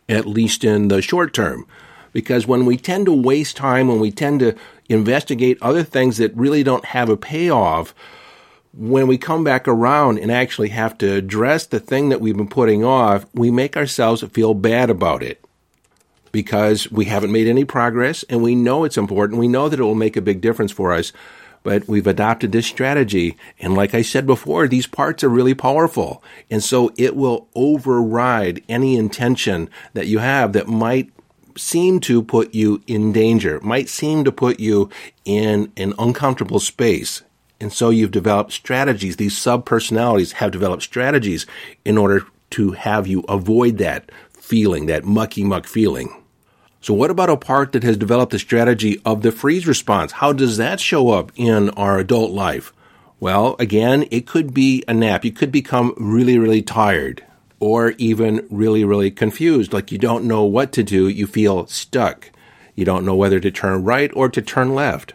at 0.07 0.27
least 0.27 0.63
in 0.63 0.87
the 0.87 1.01
short 1.01 1.33
term. 1.33 1.65
Because 2.13 2.45
when 2.45 2.65
we 2.65 2.77
tend 2.77 3.07
to 3.07 3.11
waste 3.13 3.57
time, 3.57 3.87
when 3.87 3.99
we 3.99 4.11
tend 4.11 4.39
to 4.41 4.55
investigate 4.87 5.57
other 5.61 5.83
things 5.83 6.17
that 6.17 6.35
really 6.35 6.61
don't 6.61 6.85
have 6.85 7.09
a 7.09 7.17
payoff, 7.17 7.95
when 8.71 9.07
we 9.07 9.17
come 9.17 9.43
back 9.43 9.67
around 9.67 10.19
and 10.19 10.31
actually 10.31 10.69
have 10.69 10.95
to 10.99 11.11
address 11.11 11.65
the 11.65 11.79
thing 11.79 12.09
that 12.09 12.21
we've 12.21 12.37
been 12.37 12.47
putting 12.47 12.83
off, 12.83 13.25
we 13.33 13.49
make 13.49 13.75
ourselves 13.75 14.23
feel 14.31 14.53
bad 14.53 14.91
about 14.91 15.23
it 15.23 15.43
because 16.31 16.91
we 16.91 17.05
haven't 17.05 17.31
made 17.31 17.47
any 17.47 17.65
progress 17.65 18.23
and 18.29 18.41
we 18.41 18.55
know 18.55 18.83
it's 18.83 18.97
important. 18.97 19.39
We 19.39 19.47
know 19.47 19.69
that 19.69 19.79
it 19.79 19.83
will 19.83 19.95
make 19.95 20.17
a 20.17 20.21
big 20.21 20.41
difference 20.41 20.71
for 20.71 20.93
us, 20.93 21.11
but 21.63 21.87
we've 21.87 22.07
adopted 22.07 22.51
this 22.51 22.67
strategy. 22.67 23.37
And 23.59 23.75
like 23.75 23.93
I 23.93 24.01
said 24.01 24.25
before, 24.25 24.67
these 24.67 24.87
parts 24.87 25.23
are 25.23 25.29
really 25.29 25.53
powerful. 25.53 26.23
And 26.49 26.63
so 26.63 26.91
it 26.97 27.15
will 27.15 27.47
override 27.55 28.63
any 28.69 28.95
intention 28.95 29.69
that 29.93 30.07
you 30.07 30.19
have 30.19 30.53
that 30.53 30.67
might 30.67 31.11
seem 31.57 31.99
to 31.99 32.23
put 32.23 32.53
you 32.53 32.81
in 32.87 33.11
danger, 33.11 33.59
might 33.61 33.89
seem 33.89 34.23
to 34.23 34.31
put 34.31 34.59
you 34.59 34.89
in 35.25 35.71
an 35.77 35.93
uncomfortable 35.99 36.59
space. 36.59 37.21
And 37.61 37.73
so 37.73 37.89
you've 37.89 38.11
developed 38.11 38.53
strategies. 38.53 39.17
These 39.17 39.37
sub 39.37 39.65
personalities 39.65 40.33
have 40.33 40.51
developed 40.51 40.83
strategies 40.83 41.45
in 41.83 41.97
order 41.97 42.25
to 42.51 42.71
have 42.71 43.05
you 43.05 43.23
avoid 43.27 43.77
that 43.77 44.11
feeling, 44.49 44.87
that 44.87 45.05
mucky 45.05 45.43
muck 45.43 45.67
feeling. 45.67 46.11
So 46.81 46.93
what 46.93 47.11
about 47.11 47.29
a 47.29 47.37
part 47.37 47.71
that 47.73 47.83
has 47.83 47.97
developed 47.97 48.31
the 48.31 48.39
strategy 48.39 48.99
of 49.05 49.21
the 49.21 49.31
freeze 49.31 49.67
response? 49.67 50.13
How 50.13 50.33
does 50.33 50.57
that 50.57 50.79
show 50.79 51.11
up 51.11 51.31
in 51.35 51.69
our 51.71 51.99
adult 51.99 52.31
life? 52.31 52.73
Well, 53.19 53.55
again, 53.59 54.07
it 54.09 54.25
could 54.25 54.53
be 54.53 54.83
a 54.87 54.93
nap. 54.93 55.23
You 55.23 55.31
could 55.31 55.51
become 55.51 55.93
really, 55.97 56.39
really 56.39 56.63
tired 56.63 57.23
or 57.59 57.91
even 57.97 58.47
really, 58.49 58.83
really 58.83 59.11
confused, 59.11 59.71
like 59.71 59.91
you 59.91 59.97
don't 59.97 60.23
know 60.23 60.45
what 60.45 60.71
to 60.71 60.83
do. 60.83 61.07
You 61.07 61.27
feel 61.27 61.67
stuck. 61.67 62.31
You 62.73 62.85
don't 62.85 63.05
know 63.05 63.15
whether 63.15 63.39
to 63.41 63.51
turn 63.51 63.83
right 63.83 64.09
or 64.15 64.29
to 64.29 64.41
turn 64.41 64.73
left. 64.73 65.13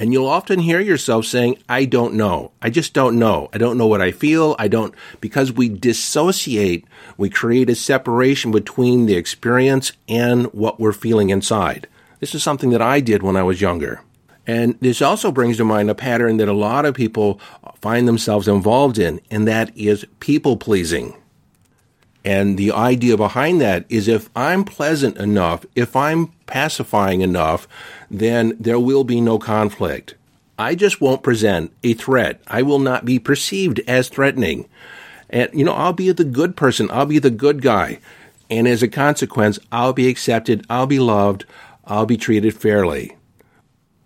And 0.00 0.14
you'll 0.14 0.26
often 0.26 0.60
hear 0.60 0.80
yourself 0.80 1.26
saying, 1.26 1.58
I 1.68 1.84
don't 1.84 2.14
know. 2.14 2.52
I 2.62 2.70
just 2.70 2.94
don't 2.94 3.18
know. 3.18 3.50
I 3.52 3.58
don't 3.58 3.76
know 3.76 3.86
what 3.86 4.00
I 4.00 4.12
feel. 4.12 4.56
I 4.58 4.66
don't, 4.66 4.94
because 5.20 5.52
we 5.52 5.68
dissociate, 5.68 6.86
we 7.18 7.28
create 7.28 7.68
a 7.68 7.74
separation 7.74 8.50
between 8.50 9.04
the 9.04 9.16
experience 9.16 9.92
and 10.08 10.46
what 10.54 10.80
we're 10.80 10.94
feeling 10.94 11.28
inside. 11.28 11.86
This 12.18 12.34
is 12.34 12.42
something 12.42 12.70
that 12.70 12.80
I 12.80 13.00
did 13.00 13.22
when 13.22 13.36
I 13.36 13.42
was 13.42 13.60
younger. 13.60 14.00
And 14.46 14.78
this 14.80 15.02
also 15.02 15.30
brings 15.30 15.58
to 15.58 15.66
mind 15.66 15.90
a 15.90 15.94
pattern 15.94 16.38
that 16.38 16.48
a 16.48 16.54
lot 16.54 16.86
of 16.86 16.94
people 16.94 17.38
find 17.82 18.08
themselves 18.08 18.48
involved 18.48 18.98
in, 18.98 19.20
and 19.30 19.46
that 19.46 19.76
is 19.76 20.06
people 20.18 20.56
pleasing. 20.56 21.14
And 22.24 22.58
the 22.58 22.72
idea 22.72 23.16
behind 23.16 23.60
that 23.60 23.86
is 23.88 24.08
if 24.08 24.28
I'm 24.36 24.64
pleasant 24.64 25.16
enough, 25.16 25.64
if 25.74 25.96
I'm 25.96 26.28
pacifying 26.46 27.22
enough, 27.22 27.66
then 28.10 28.56
there 28.60 28.80
will 28.80 29.04
be 29.04 29.20
no 29.20 29.38
conflict. 29.38 30.14
I 30.58 30.74
just 30.74 31.00
won't 31.00 31.22
present 31.22 31.72
a 31.82 31.94
threat. 31.94 32.40
I 32.46 32.60
will 32.62 32.78
not 32.78 33.06
be 33.06 33.18
perceived 33.18 33.80
as 33.86 34.10
threatening. 34.10 34.68
And, 35.30 35.48
you 35.54 35.64
know, 35.64 35.72
I'll 35.72 35.94
be 35.94 36.12
the 36.12 36.24
good 36.24 36.56
person. 36.56 36.90
I'll 36.90 37.06
be 37.06 37.18
the 37.18 37.30
good 37.30 37.62
guy. 37.62 38.00
And 38.50 38.68
as 38.68 38.82
a 38.82 38.88
consequence, 38.88 39.58
I'll 39.72 39.94
be 39.94 40.08
accepted. 40.08 40.66
I'll 40.68 40.86
be 40.86 40.98
loved. 40.98 41.46
I'll 41.86 42.04
be 42.04 42.18
treated 42.18 42.54
fairly. 42.54 43.16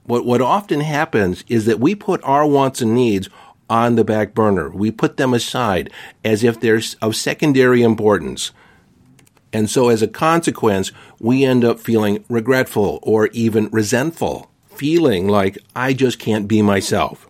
What, 0.05 0.25
what 0.27 0.43
often 0.43 0.81
happens 0.81 1.45
is 1.49 1.65
that 1.65 1.81
we 1.81 1.95
put 1.95 2.23
our 2.23 2.47
wants 2.47 2.81
and 2.83 2.95
needs 2.95 3.29
on 3.75 3.97
the 3.97 4.05
back 4.05 4.35
burner. 4.35 4.71
We 4.71 4.93
put 4.93 5.17
them 5.17 5.35
aside 5.35 5.91
as 6.25 6.45
if 6.45 6.61
they're 6.61 6.81
of 7.03 7.17
secondary 7.17 7.83
importance. 7.83 8.53
And 9.53 9.69
so 9.69 9.89
as 9.89 10.01
a 10.01 10.07
consequence, 10.07 10.93
we 11.19 11.45
end 11.45 11.65
up 11.65 11.81
feeling 11.81 12.25
regretful 12.29 13.01
or 13.03 13.27
even 13.33 13.69
resentful, 13.71 14.49
feeling 14.69 15.27
like 15.27 15.59
I 15.75 15.93
just 15.93 16.21
can't 16.21 16.47
be 16.47 16.63
myself. 16.63 17.29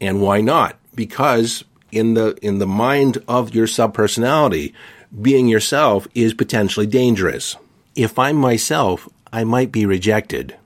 And 0.00 0.20
why 0.20 0.40
not? 0.40 0.80
Because 0.96 1.62
in 1.92 2.14
the, 2.14 2.36
in 2.42 2.58
the 2.58 2.66
mind 2.66 3.18
of 3.28 3.54
your 3.54 3.68
subpersonality, 3.68 4.72
being 5.20 5.46
yourself 5.46 6.08
is 6.12 6.34
potentially 6.34 6.88
dangerous. 6.88 7.54
If 7.94 8.18
I'm 8.18 8.34
myself, 8.34 9.08
I 9.32 9.44
might 9.44 9.70
be 9.70 9.86
rejected. 9.86 10.56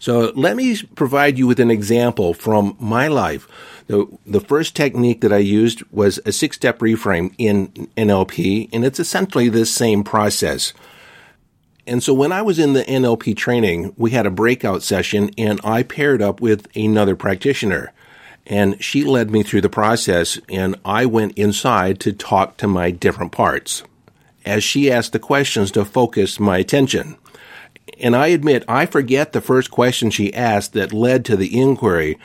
So 0.00 0.32
let 0.34 0.56
me 0.56 0.76
provide 0.96 1.38
you 1.38 1.46
with 1.46 1.60
an 1.60 1.70
example 1.70 2.32
from 2.32 2.74
my 2.80 3.06
life 3.06 3.46
the, 3.90 4.06
the 4.24 4.40
first 4.40 4.76
technique 4.76 5.20
that 5.22 5.32
I 5.32 5.38
used 5.38 5.82
was 5.90 6.20
a 6.24 6.30
six 6.30 6.54
step 6.54 6.78
reframe 6.78 7.34
in 7.38 7.88
NLP, 7.96 8.68
and 8.72 8.84
it's 8.84 9.00
essentially 9.00 9.48
the 9.48 9.66
same 9.66 10.04
process. 10.04 10.72
And 11.88 12.00
so 12.00 12.14
when 12.14 12.30
I 12.30 12.40
was 12.40 12.60
in 12.60 12.74
the 12.74 12.84
NLP 12.84 13.36
training, 13.36 13.92
we 13.96 14.12
had 14.12 14.26
a 14.26 14.30
breakout 14.30 14.84
session 14.84 15.32
and 15.36 15.60
I 15.64 15.82
paired 15.82 16.22
up 16.22 16.40
with 16.40 16.68
another 16.76 17.16
practitioner. 17.16 17.92
And 18.46 18.80
she 18.80 19.02
led 19.02 19.32
me 19.32 19.42
through 19.42 19.62
the 19.62 19.68
process 19.68 20.38
and 20.48 20.76
I 20.84 21.04
went 21.04 21.36
inside 21.36 21.98
to 22.00 22.12
talk 22.12 22.58
to 22.58 22.68
my 22.68 22.92
different 22.92 23.32
parts 23.32 23.82
as 24.46 24.62
she 24.62 24.88
asked 24.88 25.12
the 25.12 25.18
questions 25.18 25.72
to 25.72 25.84
focus 25.84 26.38
my 26.38 26.58
attention. 26.58 27.16
And 27.98 28.14
I 28.14 28.28
admit 28.28 28.62
I 28.68 28.86
forget 28.86 29.32
the 29.32 29.40
first 29.40 29.72
question 29.72 30.10
she 30.10 30.32
asked 30.32 30.74
that 30.74 30.92
led 30.92 31.24
to 31.24 31.36
the 31.36 31.60
inquiry, 31.60 32.18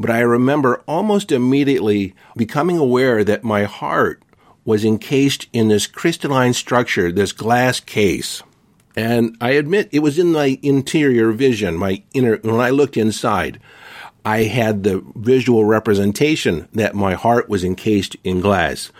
but 0.00 0.08
I 0.08 0.20
remember 0.20 0.82
almost 0.88 1.30
immediately 1.30 2.14
becoming 2.34 2.78
aware 2.78 3.22
that 3.22 3.44
my 3.44 3.64
heart 3.64 4.22
was 4.64 4.82
encased 4.82 5.46
in 5.52 5.68
this 5.68 5.86
crystalline 5.86 6.54
structure, 6.54 7.12
this 7.12 7.32
glass 7.32 7.80
case. 7.80 8.42
And 8.96 9.36
I 9.42 9.50
admit 9.50 9.90
it 9.92 9.98
was 9.98 10.18
in 10.18 10.32
my 10.32 10.58
interior 10.62 11.32
vision, 11.32 11.76
my 11.76 12.02
inner, 12.14 12.38
when 12.38 12.60
I 12.60 12.70
looked 12.70 12.96
inside, 12.96 13.60
I 14.24 14.44
had 14.44 14.84
the 14.84 15.04
visual 15.16 15.66
representation 15.66 16.66
that 16.72 16.94
my 16.94 17.12
heart 17.12 17.50
was 17.50 17.62
encased 17.62 18.16
in 18.24 18.40
glass. 18.40 18.90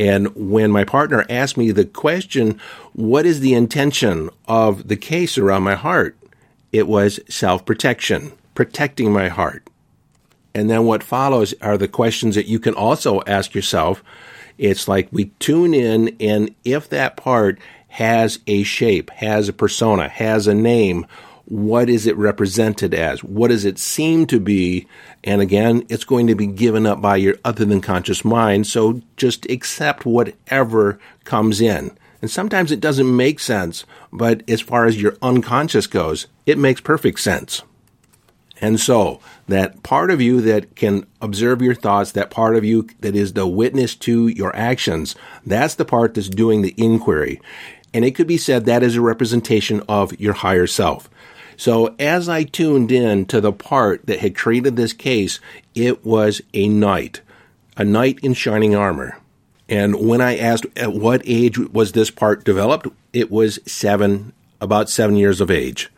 And 0.00 0.34
when 0.34 0.72
my 0.72 0.84
partner 0.84 1.26
asked 1.28 1.58
me 1.58 1.72
the 1.72 1.84
question, 1.84 2.58
what 2.94 3.26
is 3.26 3.40
the 3.40 3.52
intention 3.52 4.30
of 4.46 4.88
the 4.88 4.96
case 4.96 5.36
around 5.36 5.64
my 5.64 5.74
heart? 5.74 6.16
It 6.72 6.88
was 6.88 7.20
self 7.28 7.66
protection, 7.66 8.32
protecting 8.54 9.12
my 9.12 9.28
heart. 9.28 9.68
And 10.54 10.68
then 10.68 10.84
what 10.84 11.02
follows 11.02 11.54
are 11.60 11.78
the 11.78 11.88
questions 11.88 12.34
that 12.34 12.46
you 12.46 12.58
can 12.58 12.74
also 12.74 13.22
ask 13.26 13.54
yourself. 13.54 14.02
It's 14.56 14.88
like 14.88 15.08
we 15.12 15.26
tune 15.38 15.72
in, 15.72 16.16
and 16.18 16.54
if 16.64 16.88
that 16.88 17.16
part 17.16 17.58
has 17.88 18.40
a 18.46 18.62
shape, 18.64 19.10
has 19.10 19.48
a 19.48 19.52
persona, 19.52 20.08
has 20.08 20.46
a 20.46 20.54
name, 20.54 21.06
what 21.44 21.88
is 21.88 22.06
it 22.06 22.16
represented 22.16 22.92
as? 22.92 23.24
What 23.24 23.48
does 23.48 23.64
it 23.64 23.78
seem 23.78 24.26
to 24.26 24.38
be? 24.38 24.86
And 25.24 25.40
again, 25.40 25.84
it's 25.88 26.04
going 26.04 26.26
to 26.26 26.34
be 26.34 26.46
given 26.46 26.86
up 26.86 27.00
by 27.00 27.16
your 27.16 27.36
other 27.44 27.64
than 27.64 27.80
conscious 27.80 28.24
mind. 28.24 28.66
So 28.66 29.00
just 29.16 29.48
accept 29.48 30.04
whatever 30.04 30.98
comes 31.24 31.60
in. 31.60 31.96
And 32.20 32.30
sometimes 32.30 32.70
it 32.70 32.80
doesn't 32.80 33.16
make 33.16 33.40
sense, 33.40 33.86
but 34.12 34.42
as 34.50 34.60
far 34.60 34.84
as 34.84 35.00
your 35.00 35.16
unconscious 35.22 35.86
goes, 35.86 36.26
it 36.44 36.58
makes 36.58 36.80
perfect 36.80 37.20
sense. 37.20 37.62
And 38.60 38.80
so 38.80 39.20
that 39.46 39.82
part 39.82 40.10
of 40.10 40.20
you 40.20 40.40
that 40.40 40.74
can 40.74 41.06
observe 41.20 41.62
your 41.62 41.74
thoughts, 41.74 42.12
that 42.12 42.30
part 42.30 42.56
of 42.56 42.64
you 42.64 42.88
that 43.00 43.14
is 43.14 43.32
the 43.32 43.46
witness 43.46 43.94
to 43.96 44.28
your 44.28 44.54
actions, 44.56 45.14
that's 45.46 45.76
the 45.76 45.84
part 45.84 46.14
that's 46.14 46.28
doing 46.28 46.62
the 46.62 46.74
inquiry. 46.76 47.40
And 47.94 48.04
it 48.04 48.14
could 48.14 48.26
be 48.26 48.38
said 48.38 48.64
that 48.64 48.82
is 48.82 48.96
a 48.96 49.00
representation 49.00 49.82
of 49.88 50.18
your 50.20 50.34
higher 50.34 50.66
self. 50.66 51.08
So 51.56 51.94
as 51.98 52.28
I 52.28 52.44
tuned 52.44 52.92
in 52.92 53.26
to 53.26 53.40
the 53.40 53.52
part 53.52 54.06
that 54.06 54.20
had 54.20 54.36
created 54.36 54.76
this 54.76 54.92
case, 54.92 55.40
it 55.74 56.04
was 56.04 56.40
a 56.54 56.68
knight, 56.68 57.20
a 57.76 57.84
knight 57.84 58.18
in 58.22 58.34
shining 58.34 58.74
armor. 58.74 59.18
And 59.68 59.96
when 60.08 60.20
I 60.20 60.38
asked 60.38 60.66
at 60.76 60.94
what 60.94 61.22
age 61.24 61.58
was 61.58 61.92
this 61.92 62.10
part 62.10 62.44
developed, 62.44 62.86
it 63.12 63.30
was 63.30 63.58
seven, 63.66 64.32
about 64.60 64.88
seven 64.88 65.16
years 65.16 65.40
of 65.40 65.50
age. 65.50 65.90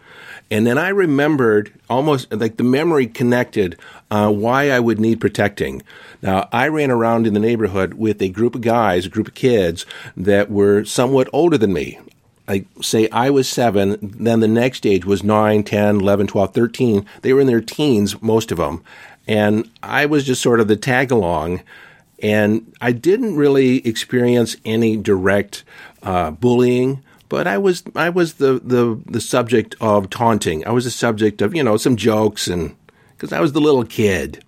And 0.50 0.66
then 0.66 0.78
I 0.78 0.88
remembered 0.88 1.72
almost 1.88 2.32
like 2.32 2.56
the 2.56 2.64
memory 2.64 3.06
connected 3.06 3.78
uh, 4.10 4.32
why 4.32 4.70
I 4.70 4.80
would 4.80 4.98
need 4.98 5.20
protecting. 5.20 5.82
Now, 6.22 6.48
I 6.52 6.66
ran 6.68 6.90
around 6.90 7.26
in 7.26 7.34
the 7.34 7.40
neighborhood 7.40 7.94
with 7.94 8.20
a 8.20 8.28
group 8.28 8.56
of 8.56 8.60
guys, 8.60 9.06
a 9.06 9.10
group 9.10 9.28
of 9.28 9.34
kids 9.34 9.86
that 10.16 10.50
were 10.50 10.84
somewhat 10.84 11.28
older 11.32 11.56
than 11.56 11.72
me. 11.72 12.00
I 12.48 12.64
say 12.82 13.08
I 13.10 13.30
was 13.30 13.48
seven, 13.48 13.96
then 14.02 14.40
the 14.40 14.48
next 14.48 14.84
age 14.84 15.04
was 15.04 15.22
9, 15.22 15.62
10, 15.62 16.00
11, 16.00 16.26
12, 16.26 16.52
13. 16.52 17.06
They 17.22 17.32
were 17.32 17.40
in 17.40 17.46
their 17.46 17.60
teens, 17.60 18.20
most 18.20 18.50
of 18.50 18.58
them. 18.58 18.82
And 19.28 19.70
I 19.84 20.06
was 20.06 20.24
just 20.24 20.42
sort 20.42 20.58
of 20.58 20.66
the 20.66 20.76
tag 20.76 21.12
along. 21.12 21.62
And 22.20 22.74
I 22.80 22.90
didn't 22.90 23.36
really 23.36 23.86
experience 23.86 24.56
any 24.64 24.96
direct 24.96 25.62
uh, 26.02 26.32
bullying 26.32 27.04
but 27.30 27.46
I 27.46 27.56
was 27.56 27.82
I 27.96 28.10
was 28.10 28.34
the, 28.34 28.60
the 28.62 29.00
the 29.06 29.20
subject 29.20 29.74
of 29.80 30.10
taunting. 30.10 30.66
I 30.66 30.72
was 30.72 30.84
the 30.84 30.90
subject 30.90 31.40
of 31.40 31.54
you 31.54 31.62
know 31.62 31.78
some 31.78 31.96
jokes 31.96 32.46
and 32.46 32.76
because 33.16 33.32
I 33.32 33.40
was 33.40 33.52
the 33.52 33.60
little 33.60 33.84
kid. 33.84 34.44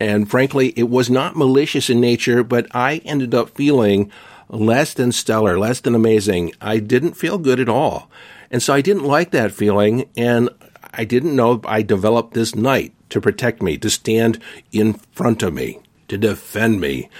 And 0.00 0.30
frankly, 0.30 0.74
it 0.76 0.88
was 0.88 1.10
not 1.10 1.36
malicious 1.36 1.88
in 1.88 2.00
nature, 2.00 2.44
but 2.44 2.66
I 2.74 2.98
ended 3.04 3.34
up 3.34 3.56
feeling 3.56 4.12
less 4.48 4.94
than 4.94 5.12
stellar, 5.12 5.58
less 5.58 5.80
than 5.80 5.94
amazing. 5.94 6.52
I 6.60 6.78
didn't 6.78 7.14
feel 7.14 7.38
good 7.38 7.58
at 7.58 7.68
all. 7.68 8.10
And 8.50 8.62
so 8.62 8.72
I 8.72 8.80
didn't 8.80 9.04
like 9.04 9.32
that 9.32 9.52
feeling. 9.52 10.08
And 10.16 10.50
I 10.94 11.04
didn't 11.04 11.34
know 11.34 11.60
I 11.64 11.82
developed 11.82 12.34
this 12.34 12.54
knight 12.54 12.94
to 13.10 13.20
protect 13.20 13.60
me, 13.60 13.76
to 13.78 13.90
stand 13.90 14.40
in 14.70 14.94
front 14.94 15.42
of 15.42 15.52
me, 15.52 15.80
to 16.08 16.16
defend 16.16 16.80
me. 16.80 17.10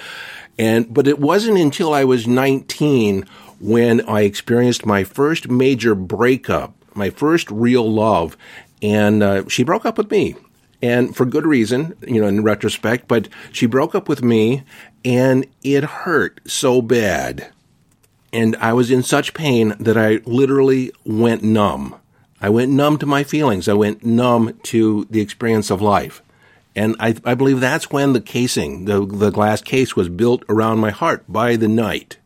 And, 0.56 0.92
but 0.92 1.08
it 1.08 1.18
wasn't 1.18 1.58
until 1.58 1.92
I 1.92 2.04
was 2.04 2.26
19 2.26 3.24
when 3.60 4.00
I 4.08 4.22
experienced 4.22 4.86
my 4.86 5.04
first 5.04 5.48
major 5.48 5.94
breakup, 5.94 6.74
my 6.94 7.10
first 7.10 7.50
real 7.50 7.90
love. 7.90 8.36
And 8.82 9.22
uh, 9.22 9.48
she 9.48 9.64
broke 9.64 9.84
up 9.84 9.98
with 9.98 10.10
me 10.10 10.36
and 10.80 11.14
for 11.14 11.24
good 11.24 11.46
reason, 11.46 11.94
you 12.06 12.20
know, 12.20 12.28
in 12.28 12.42
retrospect, 12.42 13.08
but 13.08 13.28
she 13.52 13.66
broke 13.66 13.94
up 13.94 14.08
with 14.08 14.22
me 14.22 14.62
and 15.04 15.46
it 15.62 15.84
hurt 15.84 16.40
so 16.46 16.80
bad. 16.80 17.50
And 18.32 18.56
I 18.56 18.72
was 18.72 18.90
in 18.90 19.02
such 19.02 19.34
pain 19.34 19.74
that 19.80 19.96
I 19.96 20.20
literally 20.24 20.92
went 21.04 21.42
numb. 21.42 21.96
I 22.40 22.50
went 22.50 22.70
numb 22.70 22.98
to 22.98 23.06
my 23.06 23.24
feelings. 23.24 23.68
I 23.68 23.72
went 23.72 24.04
numb 24.04 24.58
to 24.64 25.06
the 25.10 25.20
experience 25.20 25.70
of 25.70 25.82
life. 25.82 26.22
And 26.76 26.94
I, 27.00 27.16
I 27.24 27.34
believe 27.34 27.58
that's 27.58 27.90
when 27.90 28.12
the 28.12 28.20
casing, 28.20 28.84
the, 28.84 29.04
the 29.04 29.30
glass 29.30 29.60
case 29.60 29.96
was 29.96 30.08
built 30.08 30.44
around 30.48 30.78
my 30.78 30.90
heart 30.90 31.24
by 31.26 31.56
the 31.56 31.66
knight. 31.66 32.18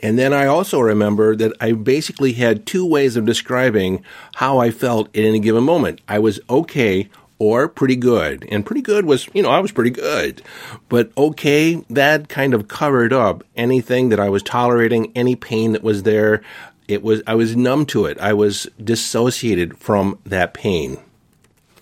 And 0.00 0.18
then 0.18 0.32
I 0.32 0.46
also 0.46 0.80
remember 0.80 1.34
that 1.36 1.52
I 1.60 1.72
basically 1.72 2.34
had 2.34 2.66
two 2.66 2.86
ways 2.86 3.16
of 3.16 3.24
describing 3.24 4.04
how 4.36 4.58
I 4.58 4.70
felt 4.70 5.08
at 5.16 5.24
any 5.24 5.40
given 5.40 5.64
moment. 5.64 6.00
I 6.06 6.18
was 6.18 6.38
okay 6.50 7.08
or 7.38 7.68
pretty 7.68 7.96
good. 7.96 8.46
And 8.50 8.64
pretty 8.64 8.82
good 8.82 9.04
was, 9.06 9.28
you 9.32 9.42
know, 9.42 9.50
I 9.50 9.60
was 9.60 9.72
pretty 9.72 9.90
good. 9.90 10.42
But 10.88 11.10
okay, 11.16 11.84
that 11.90 12.28
kind 12.28 12.54
of 12.54 12.68
covered 12.68 13.12
up 13.12 13.44
anything 13.56 14.10
that 14.10 14.20
I 14.20 14.28
was 14.28 14.42
tolerating, 14.42 15.12
any 15.14 15.36
pain 15.36 15.72
that 15.72 15.82
was 15.82 16.02
there. 16.02 16.42
It 16.88 17.02
was, 17.02 17.22
I 17.26 17.34
was 17.34 17.56
numb 17.56 17.86
to 17.86 18.06
it. 18.06 18.18
I 18.20 18.32
was 18.32 18.68
dissociated 18.82 19.78
from 19.78 20.18
that 20.24 20.54
pain. 20.54 20.98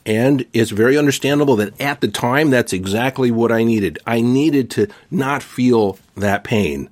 And 0.07 0.45
it's 0.53 0.71
very 0.71 0.99
understandable 0.99 1.57
that 1.57 1.81
at 1.81 2.01
the 2.01 2.09
time, 2.09 2.51
that's 2.51 2.73
exactly 2.73 3.31
what 3.31 3.51
I 3.51 3.65
needed. 3.65 3.99
I 4.07 4.21
needed 4.21 4.71
to 4.73 4.89
not 5.11 5.43
feel 5.43 5.99
that 6.17 6.45
pain. 6.45 6.91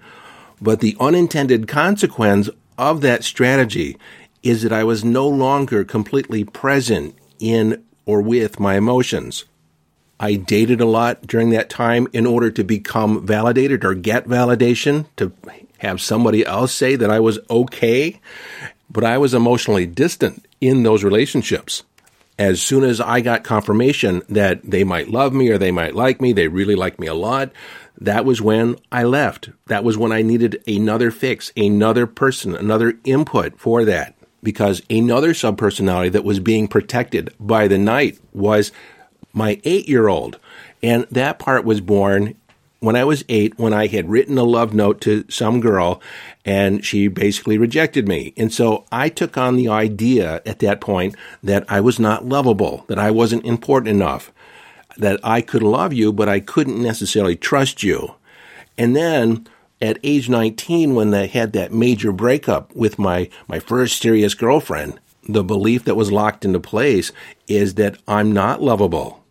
But 0.63 0.79
the 0.79 0.97
unintended 1.01 1.67
consequence 1.67 2.49
of 2.79 3.01
that 3.01 3.25
strategy 3.25 3.99
is 4.45 4.63
that 4.63 4.73
I 4.73 4.85
was 4.85 5.05
no 5.05 5.27
longer 5.29 5.85
completely 5.85 6.45
present 6.45 7.17
in 7.41 7.83
or 8.07 8.23
with 8.23 8.61
my 8.61 8.77
emotions. 8.77 9.45
I 10.21 10.35
dated 10.37 10.81
a 10.81 10.87
lot 10.87 11.27
during 11.27 11.51
that 11.51 11.69
time 11.69 12.07
in 12.13 12.27
order 12.27 12.49
to 12.53 12.63
become 12.63 13.27
validated 13.27 13.85
or 13.85 13.95
get 13.95 14.29
validation, 14.29 15.07
to 15.17 15.33
have 15.79 16.01
somebody 16.01 16.47
else 16.47 16.73
say 16.73 16.95
that 16.95 17.11
I 17.11 17.19
was 17.19 17.41
okay. 17.51 18.21
But 18.89 19.03
I 19.03 19.19
was 19.19 19.35
emotionally 19.35 19.87
distant 19.87 20.47
in 20.61 20.85
those 20.85 21.03
relationships. 21.03 21.83
As 22.39 22.63
soon 22.63 22.85
as 22.85 23.01
I 23.01 23.21
got 23.21 23.43
confirmation 23.43 24.23
that 24.29 24.63
they 24.63 24.85
might 24.85 25.11
love 25.11 25.33
me 25.33 25.51
or 25.51 25.59
they 25.59 25.73
might 25.73 25.97
like 25.97 26.21
me, 26.21 26.33
they 26.33 26.47
really 26.47 26.77
like 26.77 27.01
me 27.01 27.09
a 27.09 27.15
lot, 27.15 27.51
that 28.01 28.25
was 28.25 28.41
when 28.41 28.77
I 28.91 29.05
left. 29.05 29.51
That 29.67 29.85
was 29.85 29.97
when 29.97 30.13
I 30.13 30.23
needed 30.23 30.63
another 30.67 31.11
fix, 31.11 31.53
another 31.57 32.07
person, 32.07 32.57
another 32.57 32.95
input 33.05 33.59
for 33.59 33.85
that 33.85 34.15
because 34.43 34.83
another 34.91 35.33
subpersonality 35.33 36.11
that 36.13 36.25
was 36.25 36.41
being 36.41 36.67
protected 36.67 37.33
by 37.39 37.69
the 37.69 37.79
knight 37.79 38.19
was 38.33 38.73
my 39.33 39.61
eight 39.65 39.89
year 39.89 40.09
old. 40.09 40.39
And 40.83 41.07
that 41.11 41.39
part 41.39 41.65
was 41.65 41.81
born 41.81 42.35
when 42.81 42.97
I 42.97 43.05
was 43.05 43.25
eight, 43.29 43.57
when 43.59 43.73
I 43.73 43.87
had 43.87 44.11
written 44.11 44.37
a 44.37 44.43
love 44.43 44.75
note 44.75 45.01
to 45.03 45.25
some 45.29 45.61
girl 45.61 46.03
and 46.45 46.85
she 46.85 47.07
basically 47.07 47.57
rejected 47.57 48.09
me. 48.09 48.35
And 48.37 48.53
so 48.53 48.85
I 48.91 49.09
took 49.09 49.39
on 49.39 49.55
the 49.55 49.69
idea 49.69 50.43
at 50.45 50.59
that 50.59 50.81
point 50.81 51.15
that 51.45 51.65
I 51.69 51.81
was 51.81 52.01
not 52.01 52.27
lovable, 52.27 52.85
that 52.89 52.99
I 52.99 53.13
wasn't 53.13 53.45
important 53.45 53.89
enough, 53.91 54.33
that 54.97 55.21
I 55.23 55.41
could 55.41 55.63
love 55.63 55.93
you, 55.93 56.13
but 56.13 56.29
I 56.29 56.41
couldn't 56.41 56.83
necessarily 56.83 57.37
trust 57.37 57.83
you. 57.83 58.15
And 58.77 58.97
then 58.97 59.47
at 59.81 59.99
age 60.03 60.29
19 60.29 60.95
when 60.95 61.13
I 61.13 61.27
had 61.27 61.53
that 61.53 61.73
major 61.73 62.13
breakup 62.13 62.75
with 62.75 62.99
my, 62.99 63.29
my 63.49 63.59
first 63.59 64.01
serious 64.01 64.35
girlfriend, 64.35 64.99
the 65.29 65.45
belief 65.45 65.85
that 65.85 65.97
was 65.97 66.13
locked 66.13 66.45
into 66.45 66.61
place 66.61 67.13
is 67.49 67.75
that 67.75 67.99
I'm 68.09 68.33
not 68.33 68.63
lovable. 68.63 69.23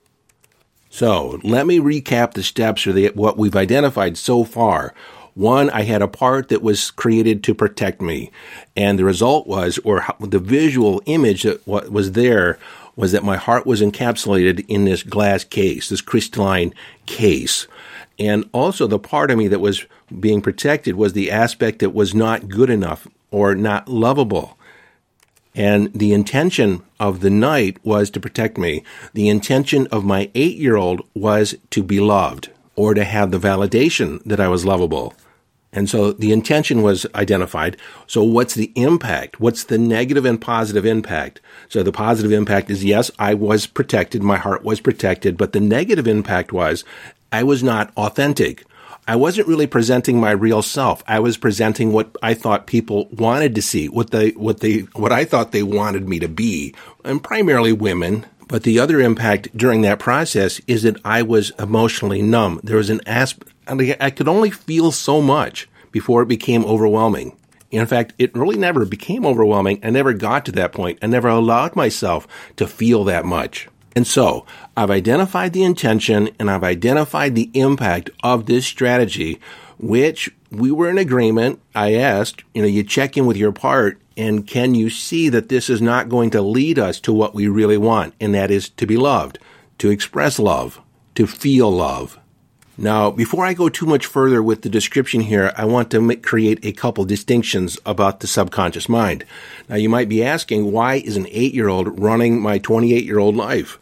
So 0.89 1.39
let 1.43 1.65
me 1.65 1.79
recap 1.79 2.33
the 2.33 2.43
steps 2.43 2.85
or 2.85 2.91
the, 2.91 3.07
what 3.15 3.37
we've 3.37 3.55
identified 3.55 4.17
so 4.17 4.43
far. 4.43 4.93
One, 5.33 5.69
I 5.69 5.83
had 5.83 6.01
a 6.01 6.07
part 6.09 6.49
that 6.49 6.61
was 6.61 6.91
created 6.91 7.43
to 7.45 7.55
protect 7.55 8.01
me. 8.01 8.29
And 8.75 8.99
the 8.99 9.05
result 9.05 9.47
was, 9.47 9.79
or 9.79 10.05
the 10.19 10.39
visual 10.39 11.01
image 11.05 11.43
that 11.43 11.65
what 11.65 11.89
was 11.91 12.11
there 12.11 12.59
was 12.95 13.11
that 13.11 13.23
my 13.23 13.37
heart 13.37 13.65
was 13.65 13.81
encapsulated 13.81 14.65
in 14.67 14.85
this 14.85 15.03
glass 15.03 15.43
case, 15.43 15.89
this 15.89 16.01
crystalline 16.01 16.73
case. 17.05 17.67
And 18.19 18.49
also 18.51 18.87
the 18.87 18.99
part 18.99 19.31
of 19.31 19.37
me 19.37 19.47
that 19.47 19.59
was 19.59 19.85
being 20.19 20.41
protected 20.41 20.95
was 20.95 21.13
the 21.13 21.31
aspect 21.31 21.79
that 21.79 21.91
was 21.91 22.13
not 22.13 22.49
good 22.49 22.69
enough 22.69 23.07
or 23.31 23.55
not 23.55 23.87
lovable. 23.87 24.57
And 25.55 25.91
the 25.93 26.13
intention 26.13 26.81
of 26.99 27.19
the 27.19 27.29
knight 27.29 27.77
was 27.83 28.09
to 28.11 28.19
protect 28.19 28.57
me. 28.57 28.83
The 29.13 29.27
intention 29.27 29.87
of 29.87 30.05
my 30.05 30.29
eight 30.35 30.57
year 30.57 30.75
old 30.75 31.01
was 31.13 31.55
to 31.71 31.83
be 31.83 31.99
loved 31.99 32.49
or 32.75 32.93
to 32.93 33.03
have 33.03 33.31
the 33.31 33.39
validation 33.39 34.23
that 34.23 34.39
I 34.39 34.47
was 34.47 34.65
lovable. 34.65 35.13
And 35.73 35.89
so 35.89 36.11
the 36.11 36.33
intention 36.33 36.81
was 36.81 37.05
identified. 37.15 37.77
So 38.05 38.23
what's 38.23 38.55
the 38.55 38.73
impact? 38.75 39.39
What's 39.39 39.63
the 39.63 39.77
negative 39.77 40.25
and 40.25 40.39
positive 40.39 40.85
impact? 40.85 41.39
So 41.69 41.81
the 41.81 41.93
positive 41.93 42.31
impact 42.31 42.69
is 42.69 42.83
yes, 42.83 43.09
I 43.17 43.33
was 43.33 43.67
protected. 43.67 44.21
My 44.21 44.37
heart 44.37 44.63
was 44.63 44.81
protected. 44.81 45.37
But 45.37 45.53
the 45.53 45.61
negative 45.61 46.07
impact 46.07 46.51
was 46.51 46.83
I 47.31 47.43
was 47.43 47.63
not 47.63 47.93
authentic. 47.95 48.65
I 49.07 49.15
wasn't 49.15 49.47
really 49.47 49.67
presenting 49.67 50.19
my 50.19 50.31
real 50.31 50.61
self. 50.61 51.03
I 51.07 51.19
was 51.19 51.37
presenting 51.37 51.91
what 51.91 52.15
I 52.21 52.33
thought 52.33 52.67
people 52.67 53.07
wanted 53.11 53.55
to 53.55 53.61
see, 53.61 53.89
what 53.89 54.11
they, 54.11 54.31
what 54.31 54.59
they, 54.59 54.79
what 54.95 55.11
I 55.11 55.25
thought 55.25 55.51
they 55.51 55.63
wanted 55.63 56.07
me 56.07 56.19
to 56.19 56.27
be, 56.27 56.75
and 57.03 57.23
primarily 57.23 57.73
women. 57.73 58.25
But 58.47 58.63
the 58.63 58.79
other 58.79 58.99
impact 58.99 59.55
during 59.57 59.81
that 59.81 59.99
process 59.99 60.59
is 60.67 60.83
that 60.83 60.97
I 61.05 61.23
was 61.23 61.51
emotionally 61.57 62.21
numb. 62.21 62.59
There 62.63 62.77
was 62.77 62.89
an 62.89 63.01
aspect, 63.71 64.01
I 64.01 64.09
could 64.09 64.27
only 64.27 64.51
feel 64.51 64.91
so 64.91 65.21
much 65.21 65.69
before 65.91 66.21
it 66.21 66.27
became 66.27 66.65
overwhelming. 66.65 67.37
In 67.69 67.85
fact, 67.85 68.13
it 68.17 68.35
really 68.35 68.57
never 68.57 68.85
became 68.85 69.25
overwhelming. 69.25 69.79
I 69.83 69.89
never 69.89 70.13
got 70.13 70.45
to 70.45 70.51
that 70.53 70.73
point. 70.73 70.99
I 71.01 71.07
never 71.07 71.29
allowed 71.29 71.75
myself 71.75 72.27
to 72.57 72.67
feel 72.67 73.05
that 73.05 73.25
much. 73.25 73.69
And 73.95 74.05
so 74.05 74.45
I've 74.75 74.91
identified 74.91 75.53
the 75.53 75.63
intention 75.63 76.29
and 76.39 76.49
I've 76.49 76.63
identified 76.63 77.35
the 77.35 77.49
impact 77.53 78.09
of 78.23 78.45
this 78.45 78.65
strategy, 78.65 79.39
which 79.77 80.29
we 80.49 80.71
were 80.71 80.89
in 80.89 80.97
agreement. 80.97 81.61
I 81.73 81.95
asked, 81.95 82.43
you 82.53 82.61
know, 82.61 82.67
you 82.67 82.83
check 82.83 83.17
in 83.17 83.25
with 83.25 83.37
your 83.37 83.51
part 83.51 83.99
and 84.17 84.45
can 84.45 84.75
you 84.75 84.89
see 84.89 85.29
that 85.29 85.49
this 85.49 85.69
is 85.69 85.81
not 85.81 86.09
going 86.09 86.29
to 86.31 86.41
lead 86.41 86.77
us 86.77 86.99
to 87.01 87.13
what 87.13 87.33
we 87.33 87.47
really 87.47 87.77
want? 87.77 88.13
And 88.19 88.35
that 88.35 88.51
is 88.51 88.69
to 88.69 88.85
be 88.85 88.97
loved, 88.97 89.39
to 89.79 89.89
express 89.89 90.39
love, 90.39 90.81
to 91.15 91.25
feel 91.25 91.71
love. 91.71 92.19
Now, 92.77 93.11
before 93.11 93.45
I 93.45 93.53
go 93.53 93.67
too 93.67 93.85
much 93.85 94.05
further 94.05 94.41
with 94.41 94.61
the 94.61 94.69
description 94.69 95.21
here, 95.21 95.51
I 95.57 95.65
want 95.65 95.91
to 95.91 96.01
make, 96.01 96.23
create 96.23 96.59
a 96.63 96.71
couple 96.71 97.03
distinctions 97.03 97.77
about 97.85 98.21
the 98.21 98.27
subconscious 98.27 98.87
mind. 98.87 99.25
Now, 99.67 99.75
you 99.75 99.89
might 99.89 100.07
be 100.07 100.23
asking, 100.23 100.71
why 100.71 100.95
is 100.95 101.17
an 101.17 101.27
eight 101.29 101.53
year 101.53 101.67
old 101.67 101.99
running 101.99 102.41
my 102.41 102.59
28 102.59 103.03
year 103.03 103.19
old 103.19 103.35
life? 103.35 103.77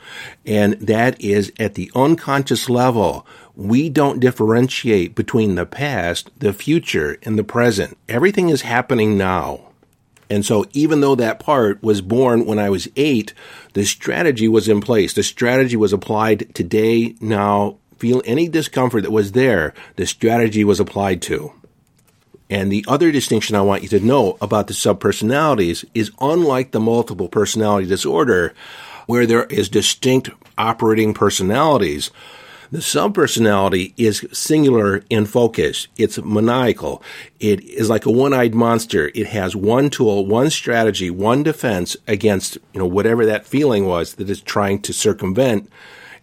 And 0.46 0.74
that 0.74 1.22
is 1.22 1.52
at 1.60 1.76
the 1.76 1.92
unconscious 1.96 2.70
level. 2.70 3.26
We 3.56 3.90
don't 3.90 4.20
differentiate 4.20 5.16
between 5.16 5.56
the 5.56 5.66
past, 5.66 6.32
the 6.40 6.54
future, 6.54 7.20
and 7.24 7.38
the 7.38 7.44
present. 7.44 7.98
Everything 8.08 8.50
is 8.50 8.64
happening 8.64 9.18
now. 9.18 9.70
And 10.30 10.46
so 10.46 10.66
even 10.74 11.02
though 11.02 11.16
that 11.16 11.40
part 11.40 11.82
was 11.82 12.02
born 12.02 12.46
when 12.46 12.60
I 12.60 12.70
was 12.70 12.88
eight, 12.96 13.34
the 13.74 13.86
strategy 13.86 14.48
was 14.48 14.68
in 14.68 14.80
place. 14.80 15.14
The 15.14 15.24
strategy 15.24 15.76
was 15.76 15.92
applied 15.92 16.54
today, 16.54 17.16
now, 17.20 17.78
feel 18.00 18.22
any 18.26 18.48
discomfort 18.48 19.04
that 19.04 19.12
was 19.12 19.34
there, 19.34 19.74
the 19.96 20.06
strategy 20.06 20.64
was 20.64 20.80
applied 20.80 21.22
to. 21.24 21.54
And 22.50 22.72
the 22.72 22.84
other 22.88 23.12
distinction 23.12 23.56
I 23.56 23.62
want 23.62 23.84
you 23.84 23.90
to 23.90 24.00
know 24.00 24.38
about 24.42 24.68
the 24.68 24.74
subpersonalities 24.74 25.86
is 25.94 26.12
unlike 26.20 26.72
the 26.72 26.80
multiple 26.80 27.30
personality 27.30 27.88
disorder, 27.88 28.56
where 29.06 29.26
there 29.26 29.46
is 29.46 29.70
distinct 29.70 30.30
operating 30.58 31.14
personalities, 31.14 32.10
the 32.72 32.80
subpersonality 32.80 33.94
is 33.98 34.28
singular 34.32 35.04
in 35.10 35.26
focus. 35.26 35.88
It's 35.98 36.20
maniacal. 36.20 37.02
It 37.40 37.64
is 37.64 37.90
like 37.90 38.06
a 38.06 38.12
one-eyed 38.12 38.54
monster. 38.54 39.12
It 39.16 39.28
has 39.28 39.56
one 39.56 39.90
tool, 39.90 40.28
one 40.28 40.52
strategy, 40.52 41.10
one 41.10 41.42
defense 41.42 41.98
against, 42.08 42.60
you 42.74 42.80
know, 42.80 42.86
whatever 42.86 43.26
that 43.26 43.48
feeling 43.48 43.86
was 43.86 44.16
that 44.16 44.30
is 44.30 44.42
trying 44.42 44.82
to 44.84 44.94
circumvent 44.94 45.70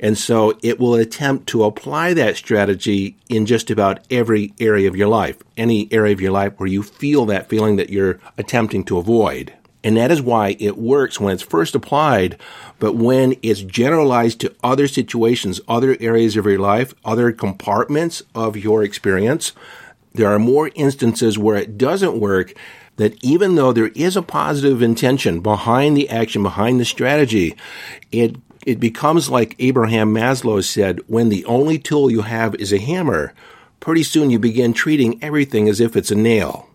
And 0.01 0.19
so 0.19 0.59
it 0.63 0.79
will 0.79 0.95
attempt 0.95 1.47
to 1.49 1.65
apply 1.65 2.15
that 2.15 2.37
strategy 2.37 3.17
in 3.29 3.47
just 3.47 3.71
about 3.71 4.01
every 4.11 4.53
area 4.61 4.89
of 4.89 4.97
your 4.97 5.09
life, 5.09 5.37
any 5.57 5.89
area 5.91 6.13
of 6.13 6.21
your 6.21 6.33
life 6.33 6.55
where 6.57 6.69
you 6.69 6.83
feel 6.83 7.27
that 7.27 7.49
feeling 7.49 7.77
that 7.77 7.91
you're 7.91 8.21
attempting 8.37 8.85
to 8.85 8.99
avoid. 8.99 9.53
And 9.83 9.97
that 9.97 10.11
is 10.11 10.21
why 10.21 10.57
it 10.59 10.77
works 10.77 11.21
when 11.21 11.33
it's 11.33 11.43
first 11.43 11.75
applied, 11.75 12.39
but 12.81 12.97
when 12.97 13.37
it's 13.43 13.61
generalized 13.61 14.41
to 14.41 14.55
other 14.65 14.89
situations, 14.89 15.61
other 15.69 15.97
areas 16.01 16.37
of 16.37 16.45
your 16.45 16.59
life, 16.59 16.93
other 17.05 17.31
compartments 17.31 18.23
of 18.35 18.57
your 18.57 18.83
experience, 18.83 19.53
there 20.13 20.29
are 20.29 20.41
more 20.41 20.71
instances 20.75 21.39
where 21.39 21.57
it 21.57 21.79
doesn't 21.79 22.19
work 22.19 22.53
that 22.97 23.23
even 23.23 23.55
though 23.55 23.73
there 23.73 23.89
is 23.89 24.17
a 24.17 24.23
positive 24.23 24.83
intention 24.83 25.41
behind 25.41 25.97
the 25.97 26.09
action, 26.09 26.43
behind 26.43 26.81
the 26.81 26.85
strategy, 26.85 27.55
it 28.11 28.37
it 28.67 28.81
becomes 28.81 29.31
like 29.31 29.55
Abraham 29.61 30.13
Maslow 30.13 30.63
said, 30.63 31.01
when 31.07 31.29
the 31.29 31.45
only 31.45 31.79
tool 31.79 32.11
you 32.11 32.23
have 32.23 32.57
is 32.57 32.73
a 32.73 32.79
hammer, 32.79 33.33
pretty 33.79 34.03
soon 34.03 34.29
you 34.29 34.41
begin 34.41 34.73
treating 34.73 35.23
everything 35.23 35.69
as 35.69 35.81
if 35.81 35.97
it's 35.97 36.11
a 36.11 36.17
nail. 36.17 36.69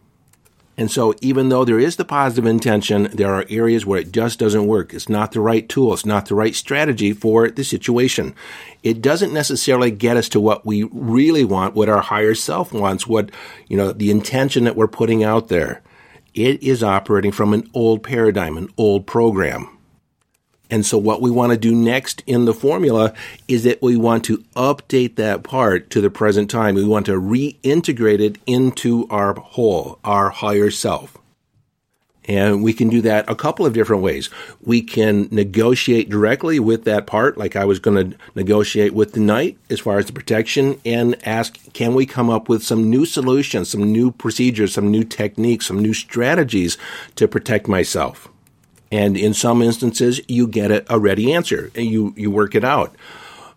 And 0.78 0.90
so, 0.90 1.14
even 1.22 1.50
though 1.50 1.66
there 1.66 1.78
is 1.78 1.98
the 1.98 2.06
positive 2.06 2.46
intention, 2.46 3.10
there 3.14 3.34
are 3.34 3.46
areas 3.50 3.86
where 3.86 4.00
it 4.00 4.14
just 4.14 4.40
doesn't 4.40 4.66
work. 4.66 4.94
It's 4.94 5.10
not 5.10 5.34
the 5.34 5.42
right 5.42 5.68
tool. 5.68 5.94
It's 5.94 6.06
not 6.06 6.28
the 6.28 6.34
right 6.34 6.56
strategy 6.56 7.12
for 7.12 7.50
the 7.50 7.64
situation. 7.66 8.34
It 8.82 9.02
doesn't 9.02 9.34
necessarily 9.34 9.92
get 9.92 10.16
us 10.16 10.30
to 10.30 10.40
what 10.40 10.66
we 10.66 10.84
really 10.94 11.44
want, 11.44 11.76
what 11.76 11.90
our 11.90 12.02
higher 12.02 12.34
self 12.34 12.72
wants, 12.72 13.06
what, 13.06 13.32
you 13.68 13.76
know, 13.76 13.92
the 13.92 14.10
intention 14.10 14.64
that 14.64 14.78
we're 14.78 14.88
putting 14.88 15.26
out 15.26 15.50
there. 15.50 15.84
It 16.34 16.64
is 16.64 16.82
operating 16.82 17.34
from 17.34 17.54
an 17.54 17.70
old 17.74 18.02
paradigm, 18.02 18.58
an 18.58 18.70
old 18.78 19.06
program. 19.06 19.78
And 20.72 20.86
so 20.86 20.98
what 20.98 21.22
we 21.22 21.30
want 21.30 21.52
to 21.52 21.58
do 21.58 21.76
next 21.76 22.24
in 22.26 22.46
the 22.46 22.54
formula 22.54 23.14
is 23.48 23.64
that 23.66 23.82
we 23.82 23.98
want 23.98 24.24
to 24.26 24.38
update 24.56 25.18
that 25.18 25.44
part 25.44 25.90
to 25.92 26.02
the 26.02 26.10
present 26.10 26.50
time. 26.50 26.76
We 26.76 26.86
want 26.86 27.06
to 27.08 27.20
reintegrate 27.20 28.22
it 28.22 28.38
into 28.48 29.06
our 29.10 29.34
whole, 29.36 30.00
our 30.06 30.30
higher 30.30 30.72
self. 30.72 31.18
And 32.26 32.64
we 32.64 32.72
can 32.72 32.88
do 32.88 33.02
that 33.02 33.30
a 33.30 33.36
couple 33.36 33.66
of 33.66 33.74
different 33.74 34.04
ways. 34.04 34.30
We 34.62 34.82
can 34.82 35.28
negotiate 35.32 36.10
directly 36.10 36.60
with 36.60 36.86
that 36.86 37.08
part, 37.08 37.38
like 37.38 37.56
I 37.56 37.66
was 37.66 37.80
going 37.80 38.12
to 38.12 38.18
negotiate 38.36 38.94
with 38.94 39.14
the 39.14 39.20
knight 39.20 39.58
as 39.70 39.80
far 39.80 39.98
as 39.98 40.06
the 40.06 40.14
protection, 40.14 40.80
and 40.86 41.18
ask, 41.28 41.58
can 41.74 41.96
we 41.96 42.06
come 42.06 42.30
up 42.30 42.48
with 42.48 42.64
some 42.64 42.90
new 42.90 43.06
solutions, 43.06 43.70
some 43.70 43.92
new 43.92 44.12
procedures, 44.12 44.74
some 44.74 44.92
new 44.92 45.04
techniques, 45.04 45.66
some 45.66 45.80
new 45.80 45.94
strategies 45.94 46.78
to 47.16 47.28
protect 47.28 47.68
myself? 47.68 48.31
And 48.92 49.16
in 49.18 49.34
some 49.34 49.62
instances, 49.62 50.20
you 50.28 50.48
get 50.48 50.72
a, 50.72 50.94
a 50.94 51.00
ready 51.00 51.34
answer 51.34 51.72
and 51.76 51.86
you, 51.86 52.14
you 52.18 52.30
work 52.30 52.56
it 52.56 52.64
out. 52.64 52.96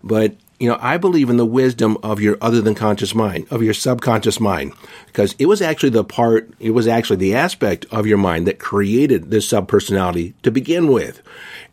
But 0.02 0.36
you 0.60 0.68
know, 0.68 0.78
I 0.80 0.98
believe 0.98 1.30
in 1.30 1.36
the 1.36 1.44
wisdom 1.44 1.98
of 2.02 2.20
your 2.20 2.38
other 2.40 2.60
than 2.60 2.74
conscious 2.74 3.14
mind, 3.14 3.46
of 3.50 3.62
your 3.62 3.74
subconscious 3.74 4.38
mind, 4.38 4.72
because 5.06 5.34
it 5.38 5.46
was 5.46 5.60
actually 5.60 5.90
the 5.90 6.04
part, 6.04 6.48
it 6.60 6.70
was 6.70 6.86
actually 6.86 7.16
the 7.16 7.34
aspect 7.34 7.86
of 7.90 8.06
your 8.06 8.18
mind 8.18 8.46
that 8.46 8.58
created 8.58 9.30
this 9.30 9.50
subpersonality 9.50 10.32
to 10.42 10.50
begin 10.50 10.86
with. 10.88 11.20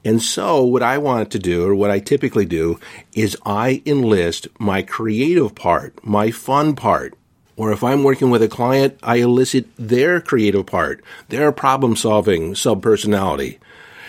And 0.03 0.21
so 0.21 0.63
what 0.63 0.81
I 0.81 0.97
want 0.97 1.31
to 1.31 1.39
do, 1.39 1.63
or 1.63 1.75
what 1.75 1.91
I 1.91 1.99
typically 1.99 2.45
do, 2.45 2.79
is 3.13 3.37
I 3.45 3.83
enlist 3.85 4.47
my 4.59 4.81
creative 4.81 5.53
part, 5.53 6.03
my 6.03 6.31
fun 6.31 6.75
part, 6.75 7.13
or 7.61 7.71
if 7.71 7.83
I'm 7.83 8.01
working 8.01 8.31
with 8.31 8.41
a 8.41 8.47
client, 8.47 8.97
I 9.03 9.17
elicit 9.17 9.67
their 9.77 10.19
creative 10.19 10.65
part, 10.65 11.03
their 11.29 11.51
problem 11.51 11.95
solving 11.95 12.53
subpersonality. 12.53 13.59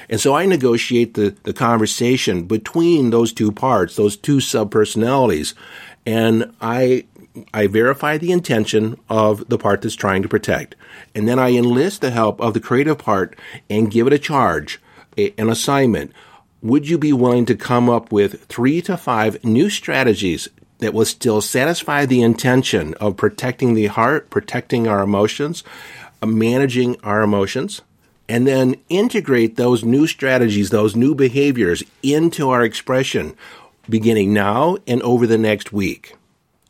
And 0.09 0.19
so 0.19 0.35
I 0.35 0.47
negotiate 0.47 1.13
the, 1.13 1.37
the 1.43 1.53
conversation 1.53 2.45
between 2.45 3.11
those 3.11 3.31
two 3.31 3.53
parts, 3.53 3.95
those 3.95 4.17
two 4.17 4.39
subpersonalities, 4.39 5.53
and 6.07 6.55
I 6.63 7.05
I 7.53 7.67
verify 7.67 8.17
the 8.17 8.33
intention 8.33 8.99
of 9.11 9.47
the 9.51 9.59
part 9.59 9.83
that's 9.83 9.97
trying 9.97 10.23
to 10.23 10.31
protect. 10.31 10.75
And 11.15 11.29
then 11.29 11.39
I 11.39 11.51
enlist 11.51 12.01
the 12.01 12.11
help 12.11 12.41
of 12.41 12.55
the 12.55 12.61
creative 12.61 12.97
part 12.97 13.39
and 13.69 13.91
give 13.91 14.07
it 14.07 14.15
a 14.15 14.19
charge, 14.19 14.81
a, 15.19 15.35
an 15.37 15.51
assignment. 15.51 16.13
Would 16.63 16.89
you 16.89 16.97
be 16.97 17.13
willing 17.13 17.45
to 17.47 17.55
come 17.55 17.91
up 17.91 18.11
with 18.13 18.47
three 18.47 18.81
to 18.81 18.97
five 18.97 19.45
new 19.45 19.69
strategies 19.69 20.49
that 20.83 20.93
will 20.93 21.05
still 21.05 21.41
satisfy 21.41 22.05
the 22.05 22.23
intention 22.23 22.93
of 22.95 23.17
protecting 23.17 23.75
the 23.75 23.87
heart, 23.87 24.29
protecting 24.31 24.89
our 24.89 25.01
emotions, 25.03 25.63
uh, 26.21 26.27
managing 26.27 26.97
our 27.05 27.23
emotions, 27.23 27.83
and 28.29 28.49
then 28.49 28.75
integrate 28.89 29.55
those 29.55 29.85
new 29.85 30.09
strategies, 30.09 30.71
those 30.71 30.97
new 30.97 31.15
behaviors 31.15 31.85
into 32.03 32.51
our 32.51 32.65
expression 32.65 33.37
beginning 33.89 34.33
now 34.33 34.77
and 34.87 35.01
over 35.03 35.25
the 35.25 35.39
next 35.39 35.73
week. 35.73 36.17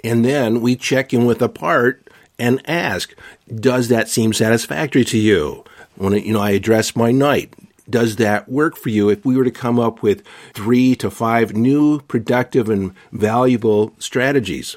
And 0.04 0.24
then 0.24 0.60
we 0.60 0.76
check 0.76 1.14
in 1.14 1.24
with 1.24 1.38
the 1.38 1.48
part 1.48 2.06
and 2.38 2.60
ask, 2.68 3.14
does 3.54 3.88
that 3.88 4.08
seem 4.08 4.34
satisfactory 4.34 5.04
to 5.06 5.18
you? 5.18 5.64
When 5.96 6.12
you 6.12 6.34
know 6.34 6.40
I 6.40 6.50
address 6.50 6.96
my 6.96 7.12
knight, 7.12 7.54
does 7.88 8.16
that 8.16 8.48
work 8.48 8.76
for 8.76 8.88
you 8.88 9.08
if 9.08 9.24
we 9.24 9.36
were 9.36 9.44
to 9.44 9.50
come 9.50 9.78
up 9.78 10.02
with 10.02 10.24
three 10.54 10.94
to 10.96 11.10
five 11.10 11.54
new 11.54 12.00
productive 12.00 12.68
and 12.68 12.94
valuable 13.12 13.92
strategies? 13.98 14.76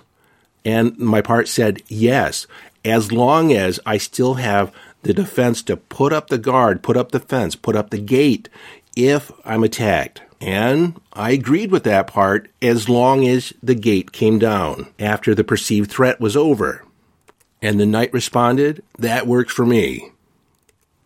And 0.64 0.98
my 0.98 1.22
part 1.22 1.48
said 1.48 1.84
yes, 1.88 2.48
as 2.84 3.12
long 3.12 3.54
as 3.54 3.80
I 3.86 3.98
still 3.98 4.36
have 4.36 4.74
the 5.04 5.14
defense 5.14 5.62
to 5.64 5.78
put 5.78 6.12
up 6.12 6.30
the 6.30 6.38
guard, 6.38 6.82
put 6.82 6.98
up 6.98 7.12
the 7.12 7.20
fence, 7.20 7.56
put 7.56 7.76
up 7.76 7.92
the 7.92 8.00
gate 8.00 8.50
if 8.96 9.32
I'm 9.44 9.64
attacked. 9.64 10.22
And 10.42 11.00
I 11.14 11.32
agreed 11.32 11.72
with 11.72 11.84
that 11.84 12.08
part 12.08 12.50
as 12.62 12.90
long 12.90 13.26
as 13.28 13.54
the 13.64 13.76
gate 13.76 14.12
came 14.12 14.40
down 14.40 14.88
after 15.00 15.34
the 15.34 15.44
perceived 15.44 15.92
threat 15.92 16.20
was 16.20 16.36
over. 16.36 16.84
And 17.62 17.80
the 17.80 17.86
knight 17.86 18.14
responded, 18.14 18.84
That 18.98 19.28
works 19.28 19.54
for 19.54 19.66
me. 19.66 20.12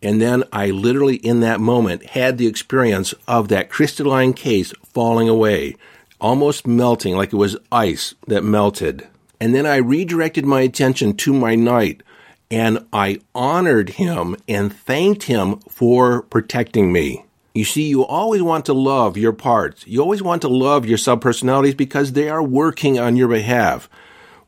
And 0.02 0.20
then 0.20 0.44
I 0.52 0.70
literally, 0.70 1.16
in 1.16 1.40
that 1.40 1.60
moment, 1.60 2.10
had 2.10 2.38
the 2.38 2.46
experience 2.46 3.12
of 3.28 3.48
that 3.48 3.68
crystalline 3.68 4.32
case 4.32 4.72
falling 4.84 5.28
away, 5.28 5.76
almost 6.20 6.66
melting 6.66 7.16
like 7.16 7.32
it 7.32 7.36
was 7.36 7.56
ice 7.70 8.14
that 8.26 8.44
melted. 8.44 9.06
And 9.40 9.54
then 9.54 9.66
I 9.66 9.76
redirected 9.76 10.44
my 10.44 10.62
attention 10.62 11.16
to 11.18 11.32
my 11.32 11.54
knight 11.54 12.02
and 12.50 12.86
I 12.92 13.20
honored 13.34 13.90
him 13.90 14.36
and 14.48 14.72
thanked 14.72 15.24
him 15.24 15.58
for 15.68 16.22
protecting 16.22 16.92
me. 16.92 17.24
You 17.54 17.64
see, 17.64 17.88
you 17.88 18.04
always 18.04 18.42
want 18.42 18.66
to 18.66 18.72
love 18.72 19.16
your 19.16 19.32
parts. 19.32 19.86
You 19.86 20.00
always 20.00 20.22
want 20.22 20.42
to 20.42 20.48
love 20.48 20.86
your 20.86 20.98
subpersonalities 20.98 21.76
because 21.76 22.12
they 22.12 22.28
are 22.28 22.42
working 22.42 22.98
on 22.98 23.16
your 23.16 23.28
behalf 23.28 23.88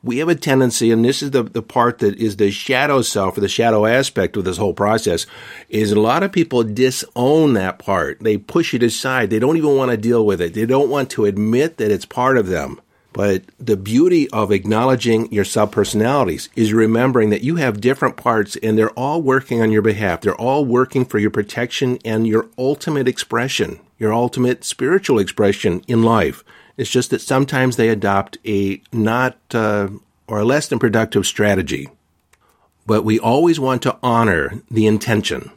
we 0.03 0.17
have 0.17 0.27
a 0.27 0.35
tendency, 0.35 0.91
and 0.91 1.03
this 1.03 1.23
is 1.23 1.31
the, 1.31 1.43
the 1.43 1.61
part 1.61 1.99
that 1.99 2.17
is 2.17 2.35
the 2.35 2.51
shadow 2.51 3.01
self 3.01 3.37
or 3.37 3.41
the 3.41 3.47
shadow 3.47 3.85
aspect 3.85 4.35
of 4.35 4.43
this 4.43 4.57
whole 4.57 4.73
process, 4.73 5.25
is 5.69 5.93
a 5.93 5.99
lot 5.99 6.23
of 6.23 6.33
people 6.33 6.61
disown 6.63 7.53
that 7.53 7.79
part. 7.79 8.19
They 8.19 8.37
push 8.37 8.73
it 8.73 8.83
aside. 8.83 9.29
They 9.29 9.39
don't 9.39 9.55
even 9.55 9.77
want 9.77 9.91
to 9.91 9.97
deal 9.97 10.25
with 10.25 10.41
it. 10.41 10.53
They 10.53 10.65
don't 10.65 10.89
want 10.89 11.09
to 11.11 11.25
admit 11.25 11.77
that 11.77 11.89
it's 11.89 12.05
part 12.05 12.37
of 12.37 12.47
them. 12.47 12.81
But 13.13 13.43
the 13.59 13.77
beauty 13.77 14.27
of 14.31 14.51
acknowledging 14.51 15.31
your 15.31 15.45
subpersonalities 15.45 16.49
is 16.55 16.73
remembering 16.73 17.29
that 17.29 17.43
you 17.43 17.57
have 17.57 17.79
different 17.79 18.17
parts 18.17 18.57
and 18.63 18.75
they're 18.75 18.89
all 18.91 19.21
working 19.21 19.61
on 19.61 19.71
your 19.71 19.83
behalf. 19.83 20.21
They're 20.21 20.35
all 20.35 20.65
working 20.65 21.05
for 21.05 21.19
your 21.19 21.29
protection 21.29 21.99
and 22.03 22.27
your 22.27 22.47
ultimate 22.57 23.07
expression, 23.07 23.79
your 23.99 24.11
ultimate 24.11 24.63
spiritual 24.63 25.19
expression 25.19 25.83
in 25.87 26.01
life. 26.01 26.43
It's 26.77 26.89
just 26.89 27.11
that 27.11 27.21
sometimes 27.21 27.75
they 27.75 27.89
adopt 27.89 28.37
a 28.45 28.81
not 28.91 29.37
uh, 29.53 29.89
or 30.27 30.39
a 30.39 30.45
less 30.45 30.67
than 30.67 30.79
productive 30.79 31.25
strategy. 31.25 31.89
But 32.85 33.05
we 33.05 33.19
always 33.19 33.59
want 33.59 33.81
to 33.83 33.97
honor 34.03 34.61
the 34.69 34.87
intention. 34.87 35.51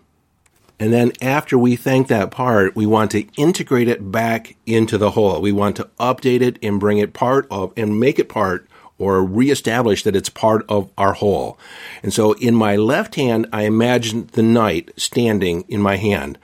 And 0.79 0.93
then 0.93 1.13
after 1.23 1.57
we 1.57 1.75
thank 1.75 2.09
that 2.09 2.31
part, 2.31 2.77
we 2.77 2.85
want 2.85 3.11
to 3.13 3.27
integrate 3.37 3.89
it 3.89 4.13
back 4.13 4.57
into 4.67 4.99
the 4.99 5.13
whole. 5.13 5.41
We 5.41 5.53
want 5.53 5.77
to 5.77 5.89
update 5.99 6.43
it 6.43 6.59
and 6.63 6.79
bring 6.79 6.99
it 6.99 7.15
part 7.15 7.47
of 7.51 7.73
and 7.77 7.99
make 7.99 8.19
it 8.19 8.29
part 8.29 8.69
or 8.99 9.25
reestablish 9.25 10.03
that 10.03 10.17
it's 10.17 10.29
part 10.29 10.65
of 10.69 10.91
our 10.97 11.15
whole. 11.15 11.59
And 12.03 12.13
so 12.13 12.33
in 12.35 12.55
my 12.55 12.77
left 12.77 13.15
hand, 13.15 13.47
I 13.53 13.63
imagine 13.63 14.29
the 14.33 14.43
knight 14.43 14.91
standing 14.97 15.65
in 15.69 15.81
my 15.81 15.97
hand. 15.97 16.39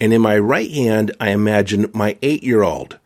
And 0.00 0.12
in 0.12 0.22
my 0.22 0.38
right 0.38 0.70
hand, 0.70 1.12
I 1.20 1.30
imagine 1.30 1.90
my 1.92 2.16
eight 2.22 2.42
year 2.42 2.62
old. 2.62 2.98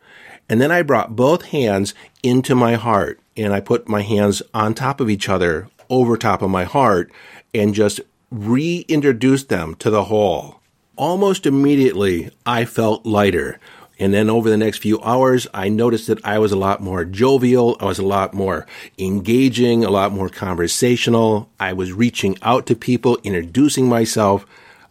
And 0.49 0.59
then 0.61 0.71
I 0.71 0.81
brought 0.81 1.15
both 1.15 1.45
hands 1.45 1.93
into 2.21 2.55
my 2.55 2.75
heart 2.75 3.19
and 3.35 3.53
I 3.53 3.59
put 3.59 3.87
my 3.87 4.01
hands 4.01 4.41
on 4.53 4.73
top 4.73 4.99
of 4.99 5.09
each 5.09 5.29
other 5.29 5.69
over 5.89 6.17
top 6.17 6.41
of 6.41 6.49
my 6.49 6.63
heart 6.63 7.11
and 7.53 7.73
just 7.73 8.01
reintroduced 8.29 9.49
them 9.49 9.75
to 9.75 9.89
the 9.89 10.05
whole. 10.05 10.59
Almost 10.95 11.45
immediately, 11.45 12.31
I 12.45 12.65
felt 12.65 13.05
lighter. 13.05 13.59
And 13.99 14.13
then 14.13 14.29
over 14.29 14.49
the 14.49 14.57
next 14.57 14.79
few 14.79 15.01
hours, 15.01 15.47
I 15.53 15.69
noticed 15.69 16.07
that 16.07 16.23
I 16.25 16.39
was 16.39 16.51
a 16.51 16.57
lot 16.57 16.81
more 16.81 17.05
jovial. 17.05 17.77
I 17.79 17.85
was 17.85 17.99
a 17.99 18.05
lot 18.05 18.33
more 18.33 18.65
engaging, 18.97 19.83
a 19.83 19.91
lot 19.91 20.11
more 20.11 20.29
conversational. 20.29 21.49
I 21.59 21.73
was 21.73 21.93
reaching 21.93 22.37
out 22.41 22.65
to 22.67 22.75
people, 22.75 23.19
introducing 23.23 23.87
myself. 23.87 24.45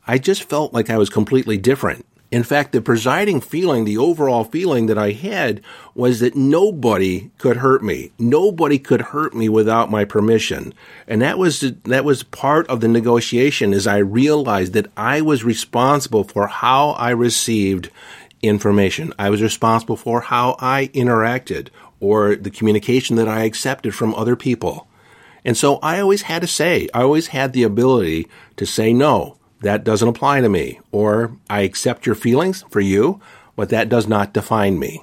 I 0.06 0.18
just 0.18 0.44
felt 0.44 0.72
like 0.72 0.88
I 0.88 0.98
was 0.98 1.10
completely 1.10 1.58
different. 1.58 2.06
In 2.32 2.44
fact, 2.44 2.72
the 2.72 2.80
presiding 2.80 3.42
feeling, 3.42 3.84
the 3.84 3.98
overall 3.98 4.42
feeling 4.42 4.86
that 4.86 4.96
I 4.96 5.10
had 5.10 5.60
was 5.94 6.20
that 6.20 6.34
nobody 6.34 7.30
could 7.36 7.58
hurt 7.58 7.84
me. 7.84 8.10
Nobody 8.18 8.78
could 8.78 9.02
hurt 9.02 9.34
me 9.34 9.50
without 9.50 9.90
my 9.90 10.06
permission. 10.06 10.72
And 11.06 11.20
that 11.20 11.36
was, 11.36 11.60
that 11.60 12.06
was 12.06 12.22
part 12.22 12.66
of 12.68 12.80
the 12.80 12.88
negotiation 12.88 13.74
as 13.74 13.86
I 13.86 13.98
realized 13.98 14.72
that 14.72 14.90
I 14.96 15.20
was 15.20 15.44
responsible 15.44 16.24
for 16.24 16.46
how 16.46 16.92
I 16.92 17.10
received 17.10 17.90
information. 18.40 19.12
I 19.18 19.28
was 19.28 19.42
responsible 19.42 19.96
for 19.96 20.22
how 20.22 20.56
I 20.58 20.86
interacted 20.94 21.68
or 22.00 22.34
the 22.34 22.50
communication 22.50 23.16
that 23.16 23.28
I 23.28 23.44
accepted 23.44 23.94
from 23.94 24.14
other 24.14 24.36
people. 24.36 24.88
And 25.44 25.54
so 25.54 25.76
I 25.82 26.00
always 26.00 26.22
had 26.22 26.42
a 26.42 26.46
say, 26.46 26.88
I 26.94 27.02
always 27.02 27.26
had 27.26 27.52
the 27.52 27.64
ability 27.64 28.26
to 28.56 28.64
say 28.64 28.94
no 28.94 29.36
that 29.62 29.84
doesn't 29.84 30.08
apply 30.08 30.40
to 30.40 30.48
me. 30.48 30.80
Or 30.90 31.36
I 31.48 31.62
accept 31.62 32.06
your 32.06 32.14
feelings 32.14 32.64
for 32.70 32.80
you, 32.80 33.20
but 33.56 33.68
that 33.70 33.88
does 33.88 34.06
not 34.06 34.32
define 34.32 34.78
me. 34.78 35.02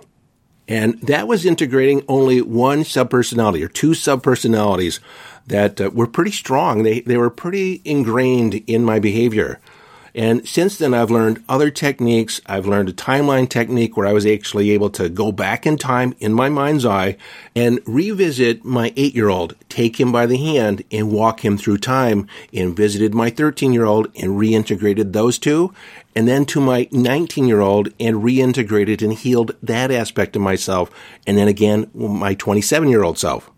And 0.68 1.02
that 1.02 1.28
was 1.28 1.46
integrating 1.46 2.04
only 2.08 2.42
one 2.42 2.84
subpersonality 2.84 3.64
or 3.64 3.68
two 3.68 3.92
subpersonalities 3.92 5.00
that 5.48 5.82
uh, 5.82 5.90
were 5.90 6.06
pretty 6.06 6.32
strong. 6.32 6.84
They, 6.84 7.00
they 7.02 7.18
were 7.18 7.32
pretty 7.32 7.82
ingrained 7.84 8.64
in 8.68 8.86
my 8.86 9.00
behavior. 9.00 9.60
And 10.16 10.48
since 10.48 10.78
then, 10.78 10.94
I've 10.94 11.12
learned 11.12 11.44
other 11.48 11.70
techniques. 11.70 12.42
I've 12.46 12.66
learned 12.66 12.90
a 12.90 12.94
timeline 12.94 13.50
technique 13.50 13.96
where 13.96 14.08
I 14.08 14.14
was 14.14 14.26
actually 14.26 14.72
able 14.72 14.90
to 14.92 15.10
go 15.10 15.32
back 15.32 15.66
in 15.66 15.78
time 15.78 16.16
in 16.20 16.34
my 16.34 16.50
mind's 16.50 16.86
eye 16.86 17.18
and 17.56 17.80
revisit 17.86 18.66
my 18.66 18.94
eight 18.96 19.16
year 19.16 19.30
old, 19.30 19.56
take 19.70 20.00
him 20.00 20.12
by 20.12 20.26
the 20.26 20.38
hand 20.38 20.84
and 20.92 21.12
walk 21.12 21.44
him 21.46 21.58
through 21.58 21.78
time 21.78 22.28
and 22.54 22.76
visited 22.76 23.14
my 23.14 23.30
13 23.30 23.74
year 23.74 23.86
old 23.86 24.08
and 24.16 24.40
reintegrated 24.40 25.14
those 25.14 25.38
two. 25.38 25.74
And 26.16 26.28
then 26.28 26.46
to 26.48 26.60
my 26.60 26.88
19 26.92 27.48
year 27.48 27.62
old 27.62 27.90
and 28.00 28.18
reintegrated 28.18 29.02
and 29.02 29.14
healed 29.14 29.56
that 29.62 29.92
aspect 29.92 30.36
of 30.36 30.42
myself. 30.42 30.90
And 31.28 31.38
then 31.38 31.48
again, 31.48 31.90
my 31.94 32.34
27 32.34 32.90
year 32.90 33.04
old 33.04 33.18
self. 33.18 33.52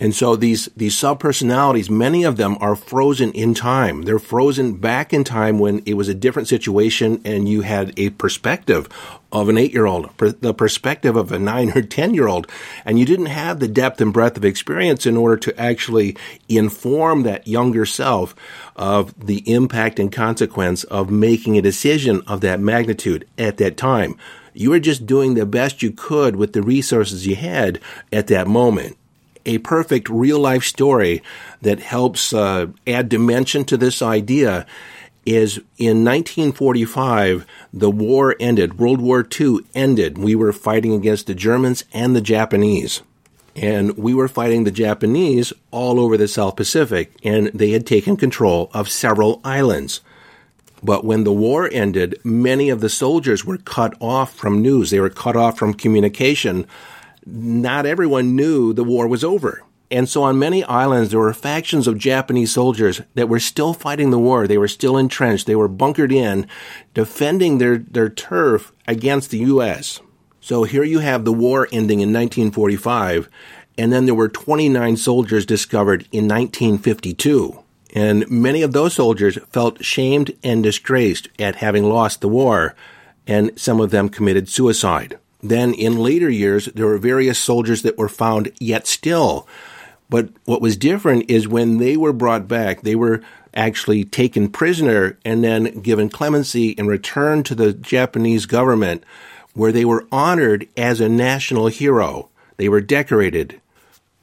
And 0.00 0.12
so 0.12 0.34
these, 0.34 0.68
these 0.76 0.96
subpersonalities, 0.96 1.88
many 1.88 2.24
of 2.24 2.36
them 2.36 2.56
are 2.60 2.74
frozen 2.74 3.30
in 3.30 3.54
time. 3.54 4.02
They're 4.02 4.18
frozen 4.18 4.74
back 4.74 5.12
in 5.12 5.22
time 5.22 5.60
when 5.60 5.82
it 5.86 5.94
was 5.94 6.08
a 6.08 6.14
different 6.14 6.48
situation 6.48 7.22
and 7.24 7.48
you 7.48 7.60
had 7.60 7.96
a 7.96 8.10
perspective 8.10 8.88
of 9.30 9.48
an 9.48 9.56
eight 9.56 9.72
year 9.72 9.86
old, 9.86 10.10
the 10.18 10.52
perspective 10.52 11.14
of 11.14 11.30
a 11.30 11.38
nine 11.38 11.70
or 11.76 11.82
10 11.82 12.12
year 12.12 12.26
old. 12.26 12.50
And 12.84 12.98
you 12.98 13.04
didn't 13.04 13.26
have 13.26 13.60
the 13.60 13.68
depth 13.68 14.00
and 14.00 14.12
breadth 14.12 14.36
of 14.36 14.44
experience 14.44 15.06
in 15.06 15.16
order 15.16 15.36
to 15.36 15.60
actually 15.60 16.16
inform 16.48 17.22
that 17.22 17.46
younger 17.46 17.86
self 17.86 18.34
of 18.74 19.14
the 19.26 19.48
impact 19.48 20.00
and 20.00 20.10
consequence 20.10 20.82
of 20.84 21.08
making 21.08 21.56
a 21.56 21.62
decision 21.62 22.20
of 22.26 22.40
that 22.40 22.58
magnitude 22.58 23.28
at 23.38 23.58
that 23.58 23.76
time. 23.76 24.16
You 24.54 24.70
were 24.70 24.80
just 24.80 25.06
doing 25.06 25.34
the 25.34 25.46
best 25.46 25.82
you 25.82 25.92
could 25.92 26.34
with 26.34 26.52
the 26.52 26.62
resources 26.62 27.28
you 27.28 27.36
had 27.36 27.80
at 28.12 28.26
that 28.26 28.48
moment 28.48 28.96
a 29.46 29.58
perfect 29.58 30.08
real 30.08 30.38
life 30.38 30.64
story 30.64 31.22
that 31.62 31.80
helps 31.80 32.32
uh, 32.32 32.66
add 32.86 33.08
dimension 33.08 33.64
to 33.64 33.76
this 33.76 34.02
idea 34.02 34.66
is 35.26 35.58
in 35.78 36.04
1945, 36.04 37.46
the 37.72 37.90
war 37.90 38.36
ended. 38.38 38.78
World 38.78 39.00
War 39.00 39.26
II 39.40 39.60
ended. 39.74 40.18
We 40.18 40.34
were 40.34 40.52
fighting 40.52 40.92
against 40.92 41.26
the 41.26 41.34
Germans 41.34 41.84
and 41.92 42.14
the 42.14 42.20
Japanese. 42.20 43.02
And 43.56 43.96
we 43.96 44.14
were 44.14 44.28
fighting 44.28 44.64
the 44.64 44.70
Japanese 44.70 45.52
all 45.70 46.00
over 46.00 46.16
the 46.16 46.28
South 46.28 46.56
Pacific, 46.56 47.12
and 47.22 47.46
they 47.54 47.70
had 47.70 47.86
taken 47.86 48.16
control 48.16 48.70
of 48.74 48.88
several 48.88 49.40
islands. 49.44 50.00
But 50.82 51.04
when 51.04 51.24
the 51.24 51.32
war 51.32 51.68
ended, 51.72 52.18
many 52.24 52.68
of 52.68 52.80
the 52.80 52.90
soldiers 52.90 53.44
were 53.44 53.58
cut 53.58 53.94
off 54.00 54.34
from 54.34 54.60
news. 54.60 54.90
They 54.90 55.00
were 55.00 55.08
cut 55.08 55.36
off 55.36 55.56
from 55.56 55.72
communication 55.72 56.66
not 57.26 57.86
everyone 57.86 58.36
knew 58.36 58.72
the 58.72 58.84
war 58.84 59.06
was 59.06 59.24
over. 59.24 59.62
And 59.90 60.08
so 60.08 60.22
on 60.22 60.38
many 60.38 60.64
islands, 60.64 61.10
there 61.10 61.20
were 61.20 61.34
factions 61.34 61.86
of 61.86 61.98
Japanese 61.98 62.52
soldiers 62.52 63.02
that 63.14 63.28
were 63.28 63.38
still 63.38 63.74
fighting 63.74 64.10
the 64.10 64.18
war. 64.18 64.46
They 64.46 64.58
were 64.58 64.68
still 64.68 64.96
entrenched. 64.96 65.46
They 65.46 65.54
were 65.54 65.68
bunkered 65.68 66.10
in, 66.10 66.46
defending 66.94 67.58
their, 67.58 67.78
their 67.78 68.08
turf 68.08 68.72
against 68.88 69.30
the 69.30 69.38
U.S. 69.38 70.00
So 70.40 70.64
here 70.64 70.84
you 70.84 70.98
have 70.98 71.24
the 71.24 71.32
war 71.32 71.68
ending 71.70 72.00
in 72.00 72.12
1945, 72.12 73.28
and 73.78 73.92
then 73.92 74.06
there 74.06 74.14
were 74.14 74.28
29 74.28 74.96
soldiers 74.96 75.46
discovered 75.46 76.02
in 76.12 76.28
1952. 76.28 77.60
And 77.94 78.28
many 78.28 78.62
of 78.62 78.72
those 78.72 78.94
soldiers 78.94 79.38
felt 79.50 79.84
shamed 79.84 80.36
and 80.42 80.62
disgraced 80.62 81.28
at 81.38 81.56
having 81.56 81.84
lost 81.84 82.20
the 82.20 82.28
war, 82.28 82.74
and 83.26 83.58
some 83.58 83.80
of 83.80 83.90
them 83.90 84.08
committed 84.08 84.48
suicide. 84.48 85.18
Then 85.44 85.74
in 85.74 85.98
later 85.98 86.30
years, 86.30 86.66
there 86.74 86.86
were 86.86 86.96
various 86.96 87.38
soldiers 87.38 87.82
that 87.82 87.98
were 87.98 88.08
found 88.08 88.50
yet 88.58 88.86
still. 88.86 89.46
But 90.08 90.30
what 90.46 90.62
was 90.62 90.76
different 90.76 91.30
is 91.30 91.46
when 91.46 91.76
they 91.76 91.98
were 91.98 92.14
brought 92.14 92.48
back, 92.48 92.80
they 92.80 92.94
were 92.94 93.20
actually 93.52 94.04
taken 94.04 94.48
prisoner 94.48 95.18
and 95.22 95.44
then 95.44 95.80
given 95.80 96.08
clemency 96.08 96.76
and 96.78 96.88
returned 96.88 97.44
to 97.46 97.54
the 97.54 97.74
Japanese 97.74 98.46
government 98.46 99.04
where 99.52 99.70
they 99.70 99.84
were 99.84 100.06
honored 100.10 100.66
as 100.78 100.98
a 100.98 101.10
national 101.10 101.66
hero. 101.66 102.30
They 102.56 102.70
were 102.70 102.80
decorated. 102.80 103.60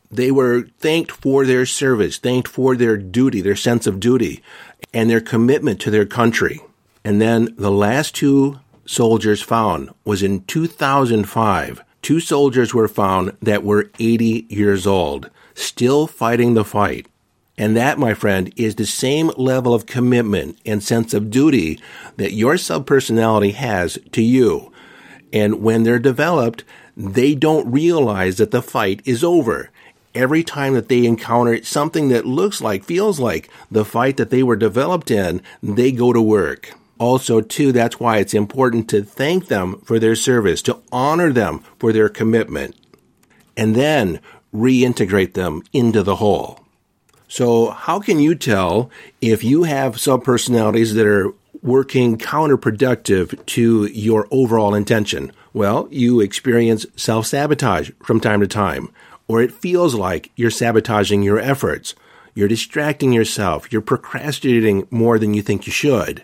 They 0.09 0.31
were 0.31 0.63
thanked 0.79 1.11
for 1.11 1.45
their 1.45 1.67
service, 1.67 2.17
thanked 2.17 2.47
for 2.47 2.75
their 2.75 2.97
duty, 2.97 3.41
their 3.41 3.55
sense 3.55 3.85
of 3.85 3.99
duty, 3.99 4.41
and 4.91 5.09
their 5.09 5.21
commitment 5.21 5.79
to 5.81 5.91
their 5.91 6.05
country. 6.05 6.59
And 7.05 7.21
then 7.21 7.53
the 7.57 7.71
last 7.71 8.15
two 8.15 8.59
soldiers 8.91 9.41
found 9.41 9.89
was 10.03 10.21
in 10.21 10.43
2005. 10.43 11.83
Two 12.01 12.19
soldiers 12.19 12.73
were 12.73 12.89
found 12.89 13.31
that 13.41 13.63
were 13.63 13.89
80 13.99 14.45
years 14.49 14.85
old, 14.85 15.29
still 15.53 16.07
fighting 16.07 16.55
the 16.55 16.65
fight. 16.65 17.07
And 17.57 17.77
that, 17.77 17.97
my 17.97 18.13
friend, 18.13 18.51
is 18.57 18.75
the 18.75 18.85
same 18.85 19.31
level 19.37 19.73
of 19.73 19.85
commitment 19.85 20.57
and 20.65 20.83
sense 20.83 21.13
of 21.13 21.29
duty 21.29 21.79
that 22.17 22.33
your 22.33 22.55
subpersonality 22.55 23.53
has 23.53 23.97
to 24.11 24.21
you. 24.21 24.73
And 25.31 25.61
when 25.61 25.83
they're 25.83 25.99
developed, 25.99 26.65
they 26.97 27.33
don't 27.33 27.71
realize 27.71 28.37
that 28.37 28.51
the 28.51 28.61
fight 28.61 29.01
is 29.05 29.23
over. 29.23 29.69
Every 30.13 30.43
time 30.43 30.73
that 30.73 30.89
they 30.89 31.05
encounter 31.05 31.63
something 31.63 32.09
that 32.09 32.25
looks 32.25 32.59
like, 32.59 32.83
feels 32.83 33.19
like 33.19 33.49
the 33.69 33.85
fight 33.85 34.17
that 34.17 34.31
they 34.31 34.43
were 34.43 34.57
developed 34.57 35.09
in, 35.09 35.41
they 35.63 35.93
go 35.93 36.11
to 36.11 36.21
work 36.21 36.73
also 37.01 37.41
too 37.41 37.71
that's 37.71 37.99
why 37.99 38.19
it's 38.19 38.35
important 38.35 38.87
to 38.87 39.01
thank 39.03 39.47
them 39.47 39.81
for 39.83 39.97
their 39.97 40.15
service 40.15 40.61
to 40.61 40.79
honor 40.91 41.33
them 41.33 41.63
for 41.79 41.91
their 41.91 42.07
commitment 42.07 42.75
and 43.57 43.75
then 43.75 44.19
reintegrate 44.53 45.33
them 45.33 45.63
into 45.73 46.03
the 46.03 46.17
whole. 46.17 46.59
So 47.27 47.71
how 47.71 47.99
can 47.99 48.19
you 48.19 48.35
tell 48.35 48.91
if 49.19 49.43
you 49.43 49.63
have 49.63 49.95
subpersonalities 49.95 50.93
that 50.93 51.07
are 51.07 51.33
working 51.63 52.19
counterproductive 52.19 53.45
to 53.47 53.85
your 53.85 54.27
overall 54.29 54.75
intention? 54.75 55.31
Well 55.53 55.87
you 55.89 56.21
experience 56.21 56.85
self-sabotage 56.95 57.89
from 58.03 58.19
time 58.19 58.41
to 58.41 58.47
time 58.47 58.93
or 59.27 59.41
it 59.41 59.51
feels 59.51 59.95
like 59.95 60.29
you're 60.35 60.51
sabotaging 60.51 61.23
your 61.23 61.39
efforts. 61.39 61.95
You're 62.35 62.47
distracting 62.47 63.11
yourself. 63.11 63.71
You're 63.71 63.81
procrastinating 63.81 64.87
more 64.91 65.17
than 65.17 65.33
you 65.33 65.41
think 65.41 65.65
you 65.65 65.73
should 65.73 66.23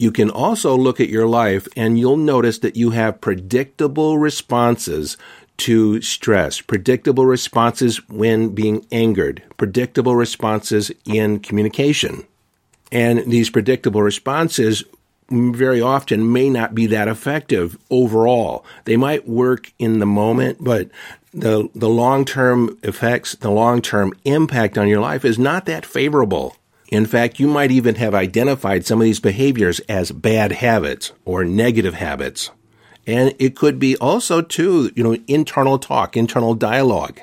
you 0.00 0.10
can 0.10 0.30
also 0.30 0.74
look 0.74 0.98
at 0.98 1.10
your 1.10 1.26
life 1.26 1.68
and 1.76 1.98
you'll 1.98 2.16
notice 2.16 2.58
that 2.60 2.74
you 2.74 2.90
have 2.90 3.20
predictable 3.20 4.18
responses 4.18 5.18
to 5.58 6.00
stress, 6.00 6.62
predictable 6.62 7.26
responses 7.26 8.08
when 8.08 8.54
being 8.54 8.86
angered, 8.90 9.42
predictable 9.58 10.16
responses 10.16 10.90
in 11.04 11.38
communication. 11.38 12.26
And 12.90 13.30
these 13.30 13.50
predictable 13.50 14.02
responses 14.02 14.84
very 15.28 15.82
often 15.82 16.32
may 16.32 16.48
not 16.48 16.74
be 16.74 16.86
that 16.86 17.06
effective 17.06 17.76
overall. 17.90 18.64
They 18.86 18.96
might 18.96 19.28
work 19.28 19.70
in 19.78 19.98
the 19.98 20.06
moment, 20.06 20.64
but 20.64 20.88
the, 21.34 21.68
the 21.74 21.90
long 21.90 22.24
term 22.24 22.78
effects, 22.82 23.34
the 23.34 23.50
long 23.50 23.82
term 23.82 24.14
impact 24.24 24.78
on 24.78 24.88
your 24.88 25.00
life 25.00 25.26
is 25.26 25.38
not 25.38 25.66
that 25.66 25.84
favorable. 25.84 26.56
In 26.90 27.06
fact, 27.06 27.38
you 27.38 27.46
might 27.46 27.70
even 27.70 27.94
have 27.94 28.14
identified 28.14 28.84
some 28.84 29.00
of 29.00 29.04
these 29.04 29.20
behaviors 29.20 29.78
as 29.80 30.10
bad 30.10 30.52
habits 30.52 31.12
or 31.24 31.44
negative 31.44 31.94
habits. 31.94 32.50
And 33.06 33.34
it 33.38 33.56
could 33.56 33.78
be 33.78 33.96
also 33.96 34.42
too, 34.42 34.90
you 34.96 35.04
know, 35.04 35.16
internal 35.28 35.78
talk, 35.78 36.16
internal 36.16 36.54
dialogue 36.54 37.20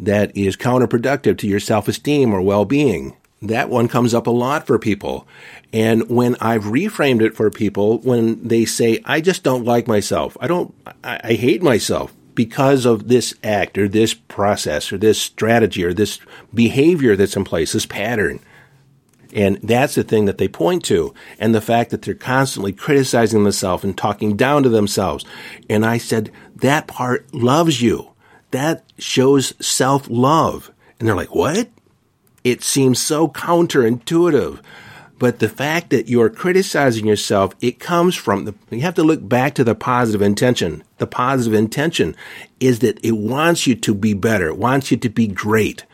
that 0.00 0.36
is 0.36 0.56
counterproductive 0.56 1.36
to 1.38 1.46
your 1.46 1.60
self-esteem 1.60 2.32
or 2.32 2.40
well-being. 2.40 3.14
That 3.42 3.68
one 3.68 3.86
comes 3.86 4.14
up 4.14 4.26
a 4.26 4.30
lot 4.30 4.66
for 4.66 4.78
people. 4.78 5.26
And 5.72 6.08
when 6.08 6.36
I've 6.40 6.64
reframed 6.64 7.20
it 7.20 7.36
for 7.36 7.50
people, 7.50 7.98
when 7.98 8.46
they 8.46 8.64
say, 8.64 9.00
I 9.04 9.20
just 9.20 9.42
don't 9.42 9.64
like 9.64 9.86
myself, 9.86 10.36
I 10.40 10.46
don't, 10.46 10.74
I, 11.04 11.20
I 11.22 11.32
hate 11.34 11.62
myself 11.62 12.14
because 12.34 12.86
of 12.86 13.08
this 13.08 13.34
act 13.44 13.76
or 13.76 13.88
this 13.88 14.14
process 14.14 14.90
or 14.90 14.96
this 14.96 15.20
strategy 15.20 15.84
or 15.84 15.92
this 15.92 16.18
behavior 16.54 17.14
that's 17.14 17.36
in 17.36 17.44
place, 17.44 17.72
this 17.72 17.84
pattern 17.84 18.40
And 19.32 19.58
that's 19.62 19.94
the 19.94 20.04
thing 20.04 20.26
that 20.26 20.38
they 20.38 20.48
point 20.48 20.84
to. 20.84 21.14
And 21.38 21.54
the 21.54 21.60
fact 21.60 21.90
that 21.90 22.02
they're 22.02 22.14
constantly 22.14 22.72
criticizing 22.72 23.44
themselves 23.44 23.84
and 23.84 23.96
talking 23.96 24.36
down 24.36 24.62
to 24.64 24.68
themselves. 24.68 25.24
And 25.70 25.86
I 25.86 25.98
said, 25.98 26.30
that 26.56 26.86
part 26.86 27.32
loves 27.34 27.80
you. 27.80 28.12
That 28.50 28.84
shows 28.98 29.54
self 29.64 30.08
love. 30.08 30.70
And 30.98 31.08
they're 31.08 31.16
like, 31.16 31.34
what? 31.34 31.70
It 32.44 32.62
seems 32.62 33.00
so 33.00 33.28
counterintuitive. 33.28 34.60
But 35.18 35.38
the 35.38 35.48
fact 35.48 35.90
that 35.90 36.08
you're 36.08 36.28
criticizing 36.28 37.06
yourself, 37.06 37.54
it 37.60 37.78
comes 37.78 38.16
from 38.16 38.44
the, 38.44 38.54
you 38.70 38.80
have 38.80 38.96
to 38.96 39.04
look 39.04 39.26
back 39.26 39.54
to 39.54 39.62
the 39.62 39.76
positive 39.76 40.20
intention. 40.20 40.82
The 40.98 41.06
positive 41.06 41.54
intention 41.54 42.16
is 42.58 42.80
that 42.80 42.98
it 43.04 43.12
wants 43.12 43.64
you 43.66 43.76
to 43.76 43.94
be 43.94 44.14
better. 44.14 44.48
It 44.48 44.58
wants 44.58 44.90
you 44.90 44.96
to 44.96 45.08
be 45.08 45.28
great. 45.28 45.84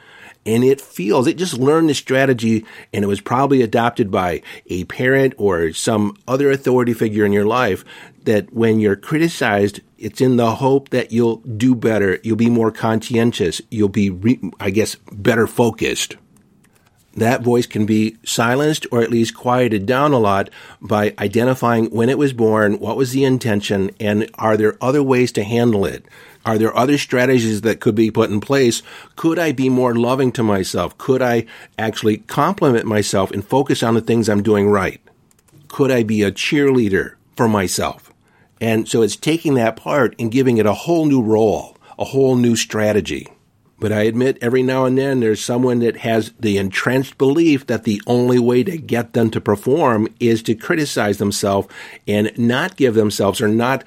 And 0.48 0.64
it 0.64 0.80
feels, 0.80 1.26
it 1.26 1.36
just 1.36 1.58
learned 1.58 1.90
the 1.90 1.94
strategy 1.94 2.64
and 2.90 3.04
it 3.04 3.06
was 3.06 3.20
probably 3.20 3.60
adopted 3.60 4.10
by 4.10 4.40
a 4.68 4.84
parent 4.84 5.34
or 5.36 5.74
some 5.74 6.16
other 6.26 6.50
authority 6.50 6.94
figure 6.94 7.26
in 7.26 7.32
your 7.32 7.44
life 7.44 7.84
that 8.24 8.50
when 8.50 8.80
you're 8.80 8.96
criticized, 8.96 9.80
it's 9.98 10.22
in 10.22 10.38
the 10.38 10.54
hope 10.54 10.88
that 10.88 11.12
you'll 11.12 11.36
do 11.36 11.74
better. 11.74 12.18
You'll 12.22 12.36
be 12.36 12.48
more 12.48 12.70
conscientious. 12.70 13.60
You'll 13.70 13.90
be, 13.90 14.08
re- 14.08 14.40
I 14.58 14.70
guess, 14.70 14.96
better 15.12 15.46
focused 15.46 16.16
that 17.20 17.42
voice 17.42 17.66
can 17.66 17.86
be 17.86 18.16
silenced 18.24 18.86
or 18.90 19.02
at 19.02 19.10
least 19.10 19.34
quieted 19.34 19.86
down 19.86 20.12
a 20.12 20.18
lot 20.18 20.50
by 20.80 21.14
identifying 21.18 21.86
when 21.86 22.08
it 22.08 22.18
was 22.18 22.32
born, 22.32 22.78
what 22.78 22.96
was 22.96 23.12
the 23.12 23.24
intention, 23.24 23.90
and 24.00 24.30
are 24.34 24.56
there 24.56 24.76
other 24.80 25.02
ways 25.02 25.32
to 25.32 25.44
handle 25.44 25.84
it? 25.84 26.04
Are 26.44 26.58
there 26.58 26.76
other 26.76 26.96
strategies 26.96 27.60
that 27.60 27.80
could 27.80 27.94
be 27.94 28.10
put 28.10 28.30
in 28.30 28.40
place? 28.40 28.82
Could 29.16 29.38
I 29.38 29.52
be 29.52 29.68
more 29.68 29.94
loving 29.94 30.32
to 30.32 30.42
myself? 30.42 30.96
Could 30.96 31.20
I 31.20 31.46
actually 31.78 32.18
compliment 32.18 32.86
myself 32.86 33.30
and 33.30 33.46
focus 33.46 33.82
on 33.82 33.94
the 33.94 34.00
things 34.00 34.28
I'm 34.28 34.42
doing 34.42 34.68
right? 34.68 35.00
Could 35.68 35.90
I 35.90 36.02
be 36.02 36.22
a 36.22 36.32
cheerleader 36.32 37.14
for 37.36 37.48
myself? 37.48 38.12
And 38.60 38.88
so 38.88 39.02
it's 39.02 39.16
taking 39.16 39.54
that 39.54 39.76
part 39.76 40.14
and 40.18 40.32
giving 40.32 40.58
it 40.58 40.66
a 40.66 40.74
whole 40.74 41.06
new 41.06 41.22
role, 41.22 41.76
a 41.98 42.04
whole 42.04 42.34
new 42.36 42.56
strategy. 42.56 43.28
But 43.80 43.92
I 43.92 44.02
admit 44.02 44.38
every 44.40 44.62
now 44.62 44.84
and 44.86 44.98
then 44.98 45.20
there's 45.20 45.44
someone 45.44 45.78
that 45.80 45.98
has 45.98 46.32
the 46.38 46.58
entrenched 46.58 47.16
belief 47.16 47.66
that 47.66 47.84
the 47.84 48.02
only 48.06 48.38
way 48.38 48.64
to 48.64 48.76
get 48.76 49.12
them 49.12 49.30
to 49.30 49.40
perform 49.40 50.08
is 50.18 50.42
to 50.44 50.54
criticize 50.54 51.18
themselves 51.18 51.68
and 52.06 52.36
not 52.36 52.76
give 52.76 52.94
themselves 52.94 53.40
or 53.40 53.48
not 53.48 53.84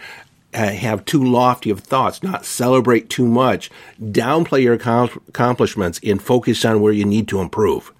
uh, 0.53 0.69
have 0.69 1.05
too 1.05 1.23
lofty 1.23 1.69
of 1.69 1.79
thoughts, 1.79 2.23
not 2.23 2.45
celebrate 2.45 3.09
too 3.09 3.25
much, 3.25 3.69
downplay 4.01 4.63
your 4.63 4.73
accomplishments 4.73 5.99
and 6.03 6.21
focus 6.21 6.63
on 6.65 6.81
where 6.81 6.93
you 6.93 7.05
need 7.05 7.27
to 7.27 7.39
improve. 7.39 7.93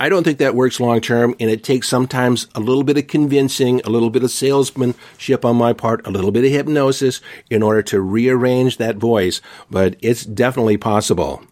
I 0.00 0.08
don't 0.08 0.22
think 0.22 0.38
that 0.38 0.54
works 0.54 0.78
long 0.78 1.00
term, 1.00 1.34
and 1.40 1.50
it 1.50 1.64
takes 1.64 1.88
sometimes 1.88 2.46
a 2.54 2.60
little 2.60 2.84
bit 2.84 2.96
of 2.98 3.08
convincing, 3.08 3.80
a 3.80 3.90
little 3.90 4.10
bit 4.10 4.22
of 4.22 4.30
salesmanship 4.30 5.44
on 5.44 5.56
my 5.56 5.72
part, 5.72 6.06
a 6.06 6.10
little 6.10 6.30
bit 6.30 6.44
of 6.44 6.52
hypnosis 6.52 7.20
in 7.50 7.64
order 7.64 7.82
to 7.82 8.00
rearrange 8.00 8.76
that 8.76 8.96
voice, 8.96 9.40
but 9.68 9.96
it's 10.00 10.24
definitely 10.24 10.76
possible. 10.76 11.42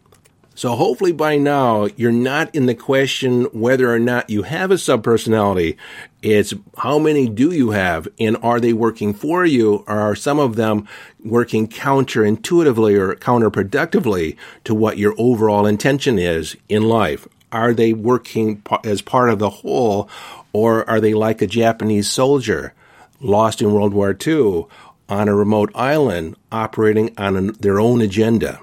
So 0.55 0.75
hopefully 0.75 1.13
by 1.13 1.37
now 1.37 1.87
you're 1.97 2.13
not 2.13 2.55
in 2.55 2.65
the 2.65 2.75
question 2.75 3.45
whether 3.53 3.93
or 3.93 3.99
not 3.99 4.31
you 4.31 4.45
have 4.45 4.71
a 4.71 4.75
subpersonality. 4.77 5.77
It's 6.23 6.55
how 6.79 6.99
many 6.99 7.29
do 7.29 7.51
you 7.51 7.73
have 7.73 8.09
and 8.19 8.39
are 8.39 8.59
they 8.59 8.73
working 8.73 9.13
for 9.13 9.45
you 9.45 9.85
or 9.87 9.99
are 9.99 10.17
some 10.17 10.39
of 10.39 10.57
them 10.57 10.89
working 11.23 11.69
counterintuitively 11.69 12.99
or 12.99 13.17
counterproductively 13.17 14.37
to 14.65 14.75
what 14.75 14.97
your 14.97 15.15
overall 15.19 15.67
intention 15.67 16.19
is 16.19 16.57
in 16.71 16.85
life? 16.85 17.29
Are 17.53 17.73
they 17.73 17.93
working 17.93 18.63
as 18.85 19.01
part 19.01 19.31
of 19.31 19.39
the 19.39 19.51
whole, 19.51 20.09
or 20.53 20.89
are 20.89 21.01
they 21.01 21.15
like 21.15 21.41
a 21.43 21.47
Japanese 21.47 22.11
soldier 22.11 22.75
lost 23.21 23.63
in 23.63 23.73
World 23.73 23.95
War 23.95 24.17
II 24.27 24.67
on 25.09 25.29
a 25.29 25.35
remote 25.35 25.71
island 25.75 26.37
operating 26.51 27.15
on 27.17 27.37
an, 27.37 27.53
their 27.61 27.79
own 27.79 28.01
agenda? 28.01 28.61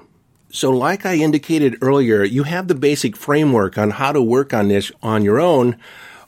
So, 0.52 0.70
like 0.70 1.04
I 1.06 1.16
indicated 1.16 1.78
earlier, 1.82 2.24
you 2.24 2.44
have 2.44 2.68
the 2.68 2.76
basic 2.76 3.18
framework 3.18 3.78
on 3.78 3.90
how 3.90 4.12
to 4.12 4.22
work 4.22 4.54
on 4.54 4.68
this 4.68 4.92
on 5.02 5.24
your 5.24 5.40
own. 5.40 5.78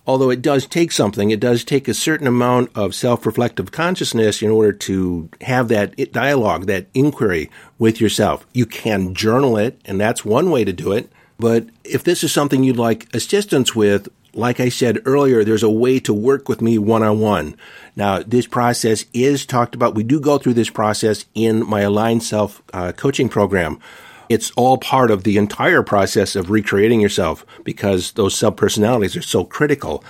Although 0.07 0.29
it 0.29 0.41
does 0.41 0.67
take 0.67 0.91
something, 0.91 1.31
it 1.31 1.39
does 1.39 1.63
take 1.63 1.87
a 1.87 1.93
certain 1.93 2.27
amount 2.27 2.69
of 2.75 2.93
self-reflective 2.93 3.71
consciousness 3.71 4.41
in 4.41 4.51
order 4.51 4.71
to 4.71 5.29
have 5.41 5.67
that 5.69 6.11
dialogue, 6.11 6.67
that 6.67 6.87
inquiry 6.93 7.49
with 7.79 7.99
yourself. 7.99 8.45
You 8.53 8.67
can 8.67 9.15
journal 9.15 9.57
it, 9.57 9.79
and 9.85 9.99
that's 9.99 10.23
one 10.23 10.51
way 10.51 10.63
to 10.63 10.73
do 10.73 10.91
it. 10.91 11.11
But 11.38 11.67
if 11.84 12.04
this 12.04 12.24
is 12.24 12.32
something 12.32 12.63
you'd 12.63 12.78
like 12.78 13.13
assistance 13.13 13.76
with, 13.76 14.08
like 14.34 14.60
I 14.60 14.69
said 14.69 15.02
earlier, 15.06 15.43
there's 15.43 15.63
a 15.63 15.69
way 15.69 16.00
to 16.02 16.13
work 16.13 16.50
with 16.50 16.62
me 16.62 16.78
one 16.78 17.04
on 17.04 17.19
one. 17.19 17.56
Now, 17.95 18.19
this 18.19 18.48
process 18.48 19.06
is 19.13 19.45
talked 19.45 19.76
about. 19.76 19.95
We 19.95 20.04
do 20.04 20.19
go 20.19 20.38
through 20.38 20.56
this 20.56 20.69
process 20.69 21.26
in 21.34 21.67
my 21.67 21.82
Aligned 21.82 22.24
Self 22.24 22.62
uh, 22.74 22.91
coaching 22.91 23.30
program. 23.30 23.80
It's 24.28 24.52
all 24.52 24.78
part 24.78 25.12
of 25.12 25.24
the 25.24 25.38
entire 25.38 25.84
process 25.84 26.36
of 26.36 26.50
recreating 26.50 27.00
yourself 27.00 27.45
because 27.63 28.13
those 28.13 28.36
subpersonalities 28.36 29.17
are 29.17 29.21
so 29.21 29.43
critical. 29.43 30.04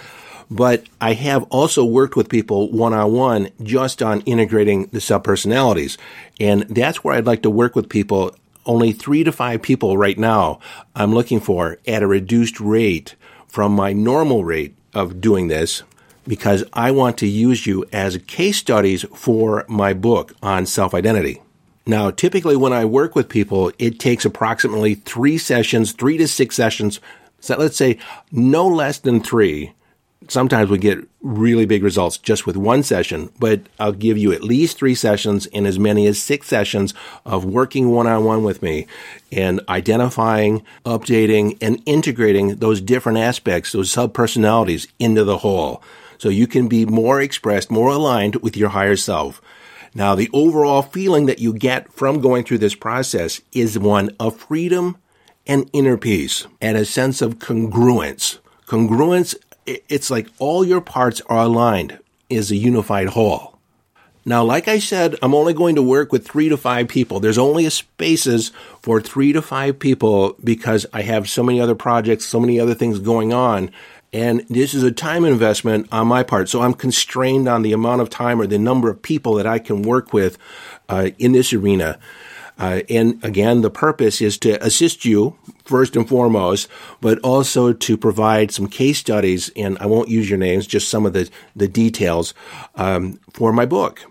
But 0.50 0.86
I 1.02 1.14
have 1.14 1.44
also 1.46 1.84
worked 1.84 2.16
with 2.16 2.30
people 2.30 2.72
one 2.72 2.94
on 2.94 3.12
one 3.14 3.50
just 3.64 4.02
on 4.02 4.22
integrating 4.22 4.88
the 4.88 5.00
subpersonalities. 5.00 5.98
And 6.40 6.64
that's 6.64 7.04
where 7.04 7.16
I'd 7.16 7.26
like 7.26 7.42
to 7.44 7.50
work 7.50 7.76
with 7.76 7.90
people 7.90 8.36
only 8.66 8.92
three 8.92 9.24
to 9.24 9.32
five 9.32 9.62
people 9.62 9.98
right 9.98 10.18
now 10.18 10.60
I'm 10.96 11.14
looking 11.14 11.40
for 11.40 11.78
at 11.88 12.04
a 12.04 12.08
reduced 12.08 12.60
rate 12.60 13.16
from 13.48 13.74
my 13.74 13.94
normal 13.94 14.44
rate 14.44 14.76
of 14.94 15.22
doing 15.22 15.48
this 15.48 15.84
because 16.28 16.64
I 16.74 16.92
want 16.92 17.18
to 17.20 17.28
use 17.28 17.68
you 17.68 17.86
as 17.94 18.18
case 18.28 18.58
studies 18.58 19.04
for 19.16 19.66
my 19.68 19.94
book 19.94 20.34
on 20.42 20.66
self 20.66 20.94
identity. 20.94 21.42
Now, 21.86 22.10
typically 22.10 22.56
when 22.56 22.74
I 22.74 22.86
work 22.86 23.16
with 23.16 23.30
people, 23.30 23.72
it 23.78 24.00
takes 24.00 24.26
approximately 24.26 24.96
three 24.96 25.38
sessions, 25.38 25.92
three 25.92 26.18
to 26.18 26.28
six 26.28 26.56
sessions. 26.56 27.00
So 27.40 27.56
let's 27.58 27.78
say 27.78 28.00
no 28.32 28.68
less 28.68 28.98
than 28.98 29.22
three 29.22 29.75
sometimes 30.32 30.70
we 30.70 30.78
get 30.78 31.00
really 31.22 31.66
big 31.66 31.84
results 31.84 32.18
just 32.18 32.46
with 32.46 32.58
one 32.58 32.84
session, 32.84 33.32
but 33.40 33.62
I'll 33.80 33.92
give 33.92 34.18
you 34.18 34.32
at 34.32 34.44
least 34.44 34.78
three 34.78 34.96
sessions 34.96 35.48
and 35.48 35.66
as 35.66 35.80
many 35.80 36.08
as 36.08 36.22
six 36.22 36.48
sessions 36.48 36.94
of 37.26 37.46
working 37.46 37.90
one 37.90 38.08
on 38.08 38.24
one 38.24 38.44
with 38.44 38.62
me 38.62 38.88
and 39.32 39.62
identifying, 39.70 40.64
updating, 40.86 41.58
and 41.62 41.82
integrating 41.86 42.56
those 42.56 42.82
different 42.82 43.18
aspects, 43.18 43.72
those 43.72 43.92
sub 43.92 44.14
personalities 44.14 44.88
into 45.00 45.24
the 45.24 45.40
whole. 45.40 45.82
So 46.18 46.30
you 46.30 46.48
can 46.48 46.68
be 46.68 46.86
more 46.86 47.22
expressed, 47.22 47.70
more 47.70 47.90
aligned 47.90 48.38
with 48.38 48.56
your 48.56 48.70
higher 48.70 48.96
self. 48.96 49.42
Now, 49.94 50.16
the 50.16 50.30
overall 50.34 50.82
feeling 50.82 51.26
that 51.26 51.40
you 51.40 51.54
get 51.54 51.92
from 51.92 52.20
going 52.20 52.44
through 52.44 52.58
this 52.58 52.76
process 52.76 53.42
is 53.54 53.80
one 53.80 54.10
of 54.20 54.38
freedom 54.38 54.98
and 55.48 55.70
inner 55.74 55.98
peace 55.98 56.48
and 56.60 56.78
a 56.78 56.86
sense 56.86 57.22
of 57.22 57.40
congruence. 57.40 58.40
Congruence 58.68 59.36
it's 59.66 60.10
like 60.10 60.28
all 60.40 60.66
your 60.66 60.82
parts 60.82 61.22
are 61.28 61.44
aligned 61.44 62.00
is 62.30 62.52
a 62.52 62.56
unified 62.56 63.10
whole. 63.10 63.56
Now, 64.28 64.44
like 64.44 64.68
I 64.68 64.80
said, 64.80 65.16
I'm 65.22 65.36
only 65.36 65.54
going 65.54 65.76
to 65.76 65.84
work 65.84 66.12
with 66.12 66.28
three 66.28 66.50
to 66.50 66.58
five 66.58 66.88
people. 66.88 67.20
There's 67.20 67.38
only 67.38 67.70
spaces 67.70 68.52
for 68.82 69.00
three 69.00 69.32
to 69.34 69.42
five 69.42 69.78
people 69.78 70.36
because 70.44 70.88
I 70.92 71.04
have 71.04 71.30
so 71.30 71.44
many 71.44 71.62
other 71.62 71.76
projects, 71.76 72.26
so 72.26 72.40
many 72.40 72.60
other 72.60 72.74
things 72.74 72.98
going 72.98 73.34
on. 73.34 73.70
And 74.12 74.44
this 74.50 74.74
is 74.74 74.82
a 74.82 74.92
time 74.92 75.26
investment 75.26 75.88
on 75.92 76.08
my 76.08 76.24
part. 76.24 76.50
So 76.50 76.62
I'm 76.62 76.74
constrained 76.74 77.48
on 77.48 77.62
the 77.62 77.74
amount 77.74 78.02
of 78.02 78.10
time 78.10 78.42
or 78.42 78.48
the 78.48 78.58
number 78.58 78.90
of 78.90 79.02
people 79.02 79.36
that 79.36 79.46
I 79.46 79.60
can 79.60 79.84
work 79.84 80.12
with 80.12 80.40
uh, 80.90 81.12
in 81.20 81.34
this 81.34 81.54
arena. 81.54 82.00
Uh, 82.58 82.82
and 82.90 83.24
again, 83.24 83.62
the 83.62 83.70
purpose 83.70 84.22
is 84.22 84.38
to 84.40 84.64
assist 84.64 85.06
you 85.06 85.38
first 85.66 85.96
and 85.96 86.08
foremost, 86.08 86.70
but 87.02 87.20
also 87.20 87.74
to 87.74 87.98
provide 87.98 88.52
some 88.52 88.68
case 88.68 88.98
studies. 88.98 89.52
And 89.56 89.78
I 89.80 89.88
won't 89.88 90.10
use 90.10 90.30
your 90.30 90.40
names, 90.40 90.68
just 90.68 90.90
some 90.90 91.06
of 91.06 91.14
the, 91.14 91.30
the 91.56 91.68
details 91.68 92.34
um, 92.76 93.20
for 93.34 93.52
my 93.52 93.66
book. 93.66 94.02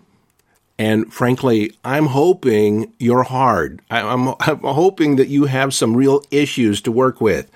And 0.76 1.12
frankly, 1.12 1.72
I'm 1.84 2.06
hoping 2.06 2.92
you're 2.98 3.22
hard. 3.22 3.80
I'm, 3.90 4.34
I'm 4.40 4.58
hoping 4.58 5.16
that 5.16 5.28
you 5.28 5.44
have 5.44 5.72
some 5.72 5.96
real 5.96 6.22
issues 6.32 6.80
to 6.82 6.92
work 6.92 7.20
with 7.20 7.48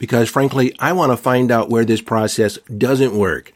because 0.00 0.28
frankly, 0.28 0.74
I 0.80 0.92
want 0.92 1.12
to 1.12 1.16
find 1.16 1.52
out 1.52 1.70
where 1.70 1.84
this 1.84 2.00
process 2.00 2.58
doesn't 2.76 3.16
work 3.16 3.52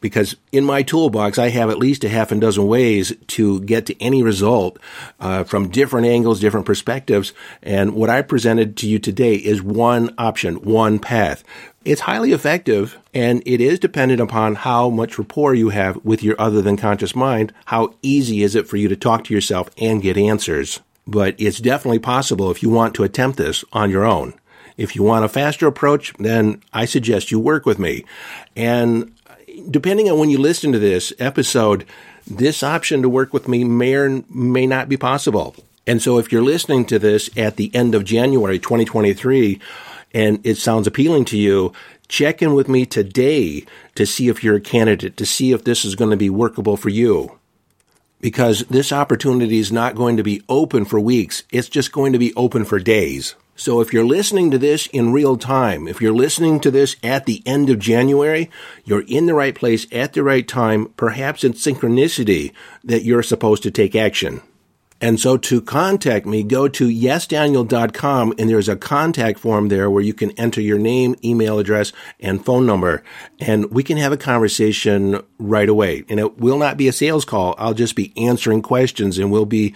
because 0.00 0.36
in 0.50 0.64
my 0.64 0.82
toolbox, 0.82 1.38
I 1.38 1.48
have 1.50 1.70
at 1.70 1.78
least 1.78 2.04
a 2.04 2.08
half 2.08 2.32
a 2.32 2.36
dozen 2.36 2.66
ways 2.66 3.14
to 3.28 3.60
get 3.60 3.86
to 3.86 4.02
any 4.02 4.22
result 4.22 4.78
uh, 5.18 5.44
from 5.44 5.68
different 5.68 6.06
angles, 6.06 6.40
different 6.40 6.66
perspectives. 6.66 7.32
And 7.62 7.94
what 7.94 8.10
I 8.10 8.22
presented 8.22 8.76
to 8.78 8.88
you 8.88 8.98
today 8.98 9.34
is 9.34 9.62
one 9.62 10.14
option, 10.18 10.56
one 10.62 10.98
path. 10.98 11.44
It's 11.84 12.02
highly 12.02 12.32
effective 12.32 12.98
and 13.14 13.42
it 13.46 13.60
is 13.60 13.78
dependent 13.78 14.20
upon 14.20 14.54
how 14.54 14.90
much 14.90 15.18
rapport 15.18 15.54
you 15.54 15.70
have 15.70 16.02
with 16.04 16.22
your 16.22 16.36
other 16.38 16.60
than 16.62 16.76
conscious 16.76 17.16
mind. 17.16 17.52
How 17.66 17.94
easy 18.02 18.42
is 18.42 18.54
it 18.54 18.68
for 18.68 18.76
you 18.76 18.88
to 18.88 18.96
talk 18.96 19.24
to 19.24 19.34
yourself 19.34 19.70
and 19.78 20.02
get 20.02 20.16
answers? 20.16 20.80
But 21.06 21.34
it's 21.38 21.58
definitely 21.58 21.98
possible 21.98 22.50
if 22.50 22.62
you 22.62 22.68
want 22.68 22.94
to 22.94 23.04
attempt 23.04 23.38
this 23.38 23.64
on 23.72 23.90
your 23.90 24.04
own. 24.04 24.34
If 24.76 24.94
you 24.94 25.02
want 25.02 25.24
a 25.24 25.28
faster 25.28 25.66
approach, 25.66 26.14
then 26.18 26.62
I 26.72 26.84
suggest 26.84 27.30
you 27.30 27.38
work 27.38 27.66
with 27.66 27.78
me. 27.78 28.04
And 28.56 29.12
depending 29.68 30.08
on 30.08 30.18
when 30.18 30.30
you 30.30 30.38
listen 30.38 30.72
to 30.72 30.78
this 30.78 31.12
episode, 31.18 31.84
this 32.26 32.62
option 32.62 33.02
to 33.02 33.08
work 33.08 33.32
with 33.32 33.48
me 33.48 33.64
may 33.64 33.94
or 33.94 34.22
may 34.30 34.66
not 34.66 34.88
be 34.88 34.96
possible. 34.96 35.54
And 35.86 36.00
so 36.00 36.18
if 36.18 36.30
you're 36.30 36.42
listening 36.42 36.84
to 36.86 36.98
this 36.98 37.30
at 37.36 37.56
the 37.56 37.74
end 37.74 37.94
of 37.94 38.04
January 38.04 38.58
2023 38.58 39.60
and 40.12 40.44
it 40.44 40.56
sounds 40.56 40.86
appealing 40.86 41.24
to 41.26 41.38
you, 41.38 41.72
check 42.08 42.42
in 42.42 42.54
with 42.54 42.68
me 42.68 42.86
today 42.86 43.64
to 43.94 44.06
see 44.06 44.28
if 44.28 44.44
you're 44.44 44.56
a 44.56 44.60
candidate, 44.60 45.16
to 45.16 45.26
see 45.26 45.52
if 45.52 45.64
this 45.64 45.84
is 45.84 45.94
going 45.94 46.10
to 46.10 46.16
be 46.16 46.30
workable 46.30 46.76
for 46.76 46.88
you. 46.88 47.38
Because 48.20 48.60
this 48.66 48.92
opportunity 48.92 49.58
is 49.58 49.72
not 49.72 49.94
going 49.94 50.18
to 50.18 50.22
be 50.22 50.42
open 50.48 50.84
for 50.84 51.00
weeks. 51.00 51.42
It's 51.50 51.70
just 51.70 51.90
going 51.90 52.12
to 52.12 52.18
be 52.18 52.34
open 52.34 52.64
for 52.64 52.78
days. 52.78 53.34
So 53.60 53.82
if 53.82 53.92
you're 53.92 54.06
listening 54.06 54.50
to 54.52 54.58
this 54.58 54.86
in 54.86 55.12
real 55.12 55.36
time, 55.36 55.86
if 55.86 56.00
you're 56.00 56.14
listening 56.14 56.60
to 56.60 56.70
this 56.70 56.96
at 57.02 57.26
the 57.26 57.42
end 57.44 57.68
of 57.68 57.78
January, 57.78 58.48
you're 58.86 59.04
in 59.06 59.26
the 59.26 59.34
right 59.34 59.54
place 59.54 59.86
at 59.92 60.14
the 60.14 60.22
right 60.22 60.48
time, 60.48 60.86
perhaps 60.96 61.44
in 61.44 61.52
synchronicity 61.52 62.54
that 62.82 63.04
you're 63.04 63.22
supposed 63.22 63.62
to 63.64 63.70
take 63.70 63.94
action. 63.94 64.40
And 65.02 65.20
so 65.20 65.36
to 65.36 65.60
contact 65.60 66.24
me, 66.24 66.42
go 66.42 66.68
to 66.68 66.88
yesdaniel.com 66.88 68.34
and 68.38 68.48
there's 68.48 68.68
a 68.68 68.76
contact 68.76 69.38
form 69.38 69.68
there 69.68 69.90
where 69.90 70.02
you 70.02 70.14
can 70.14 70.30
enter 70.32 70.62
your 70.62 70.78
name, 70.78 71.14
email 71.22 71.58
address, 71.58 71.92
and 72.18 72.42
phone 72.42 72.64
number. 72.64 73.02
And 73.40 73.70
we 73.70 73.82
can 73.82 73.98
have 73.98 74.12
a 74.12 74.18
conversation 74.18 75.22
right 75.38 75.68
away. 75.68 76.04
And 76.08 76.18
it 76.18 76.38
will 76.38 76.58
not 76.58 76.78
be 76.78 76.88
a 76.88 76.92
sales 76.92 77.26
call. 77.26 77.54
I'll 77.58 77.74
just 77.74 77.94
be 77.94 78.14
answering 78.16 78.62
questions 78.62 79.18
and 79.18 79.30
we'll 79.30 79.44
be 79.44 79.74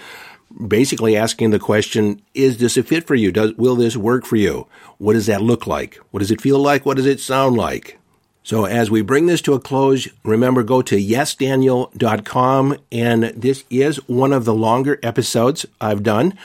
basically 0.68 1.16
asking 1.16 1.50
the 1.50 1.58
question, 1.58 2.22
is 2.34 2.58
this 2.58 2.76
a 2.76 2.82
fit 2.82 3.06
for 3.06 3.14
you? 3.14 3.32
Does, 3.32 3.54
will 3.54 3.76
this 3.76 3.96
work 3.96 4.24
for 4.24 4.36
you? 4.36 4.66
What 4.98 5.14
does 5.14 5.26
that 5.26 5.42
look 5.42 5.66
like? 5.66 5.96
What 6.10 6.20
does 6.20 6.30
it 6.30 6.40
feel 6.40 6.58
like? 6.58 6.86
What 6.86 6.96
does 6.96 7.06
it 7.06 7.20
sound 7.20 7.56
like? 7.56 7.98
So 8.42 8.66
as 8.66 8.90
we 8.90 9.00
bring 9.00 9.24
this 9.24 9.40
to 9.42 9.54
a 9.54 9.60
close, 9.60 10.06
remember 10.22 10.62
go 10.62 10.82
to 10.82 10.96
yesdaniel.com 10.96 12.76
and 12.92 13.24
this 13.24 13.64
is 13.70 13.96
one 14.06 14.34
of 14.34 14.44
the 14.44 14.54
longer 14.54 14.98
episodes 15.02 15.64
I've 15.80 16.02
done. 16.02 16.36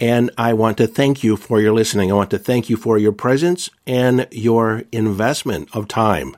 And 0.00 0.32
I 0.36 0.54
want 0.54 0.76
to 0.78 0.88
thank 0.88 1.22
you 1.22 1.36
for 1.36 1.60
your 1.60 1.72
listening. 1.72 2.10
I 2.10 2.16
want 2.16 2.30
to 2.30 2.38
thank 2.38 2.68
you 2.68 2.76
for 2.76 2.98
your 2.98 3.12
presence 3.12 3.70
and 3.86 4.26
your 4.32 4.82
investment 4.90 5.68
of 5.72 5.86
time 5.86 6.36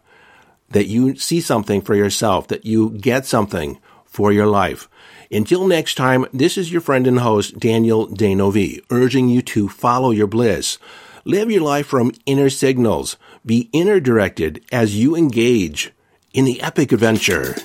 that 0.71 0.89
you 0.89 1.17
see 1.17 1.41
something 1.41 1.81
for 1.81 1.95
yourself, 1.95 2.49
that 2.49 2.67
you 2.67 2.91
get 2.91 3.25
something 3.25 3.79
for 4.05 4.31
your 4.31 4.47
life. 4.47 4.91
Until 5.31 5.67
next 5.67 5.95
time, 5.95 6.27
this 6.33 6.57
is 6.57 6.73
your 6.73 6.81
friend 6.81 7.07
and 7.07 7.21
host, 7.21 7.59
Daniel 7.59 8.07
D'Neuville, 8.07 8.83
urging 8.91 9.29
you 9.29 9.43
to 9.43 9.69
follow 9.69 10.11
your 10.11 10.27
bliss. 10.27 10.79
Live 11.25 11.51
your 11.51 11.63
life 11.63 11.87
from 11.87 12.13
inner 12.27 12.49
signals 12.49 13.17
be 13.49 13.71
inner 13.73 13.99
directed 13.99 14.63
as 14.71 14.97
you 14.97 15.17
engage 15.17 15.93
in 16.35 16.45
the 16.45 16.61
epic 16.61 16.93
adventure. 16.93 17.57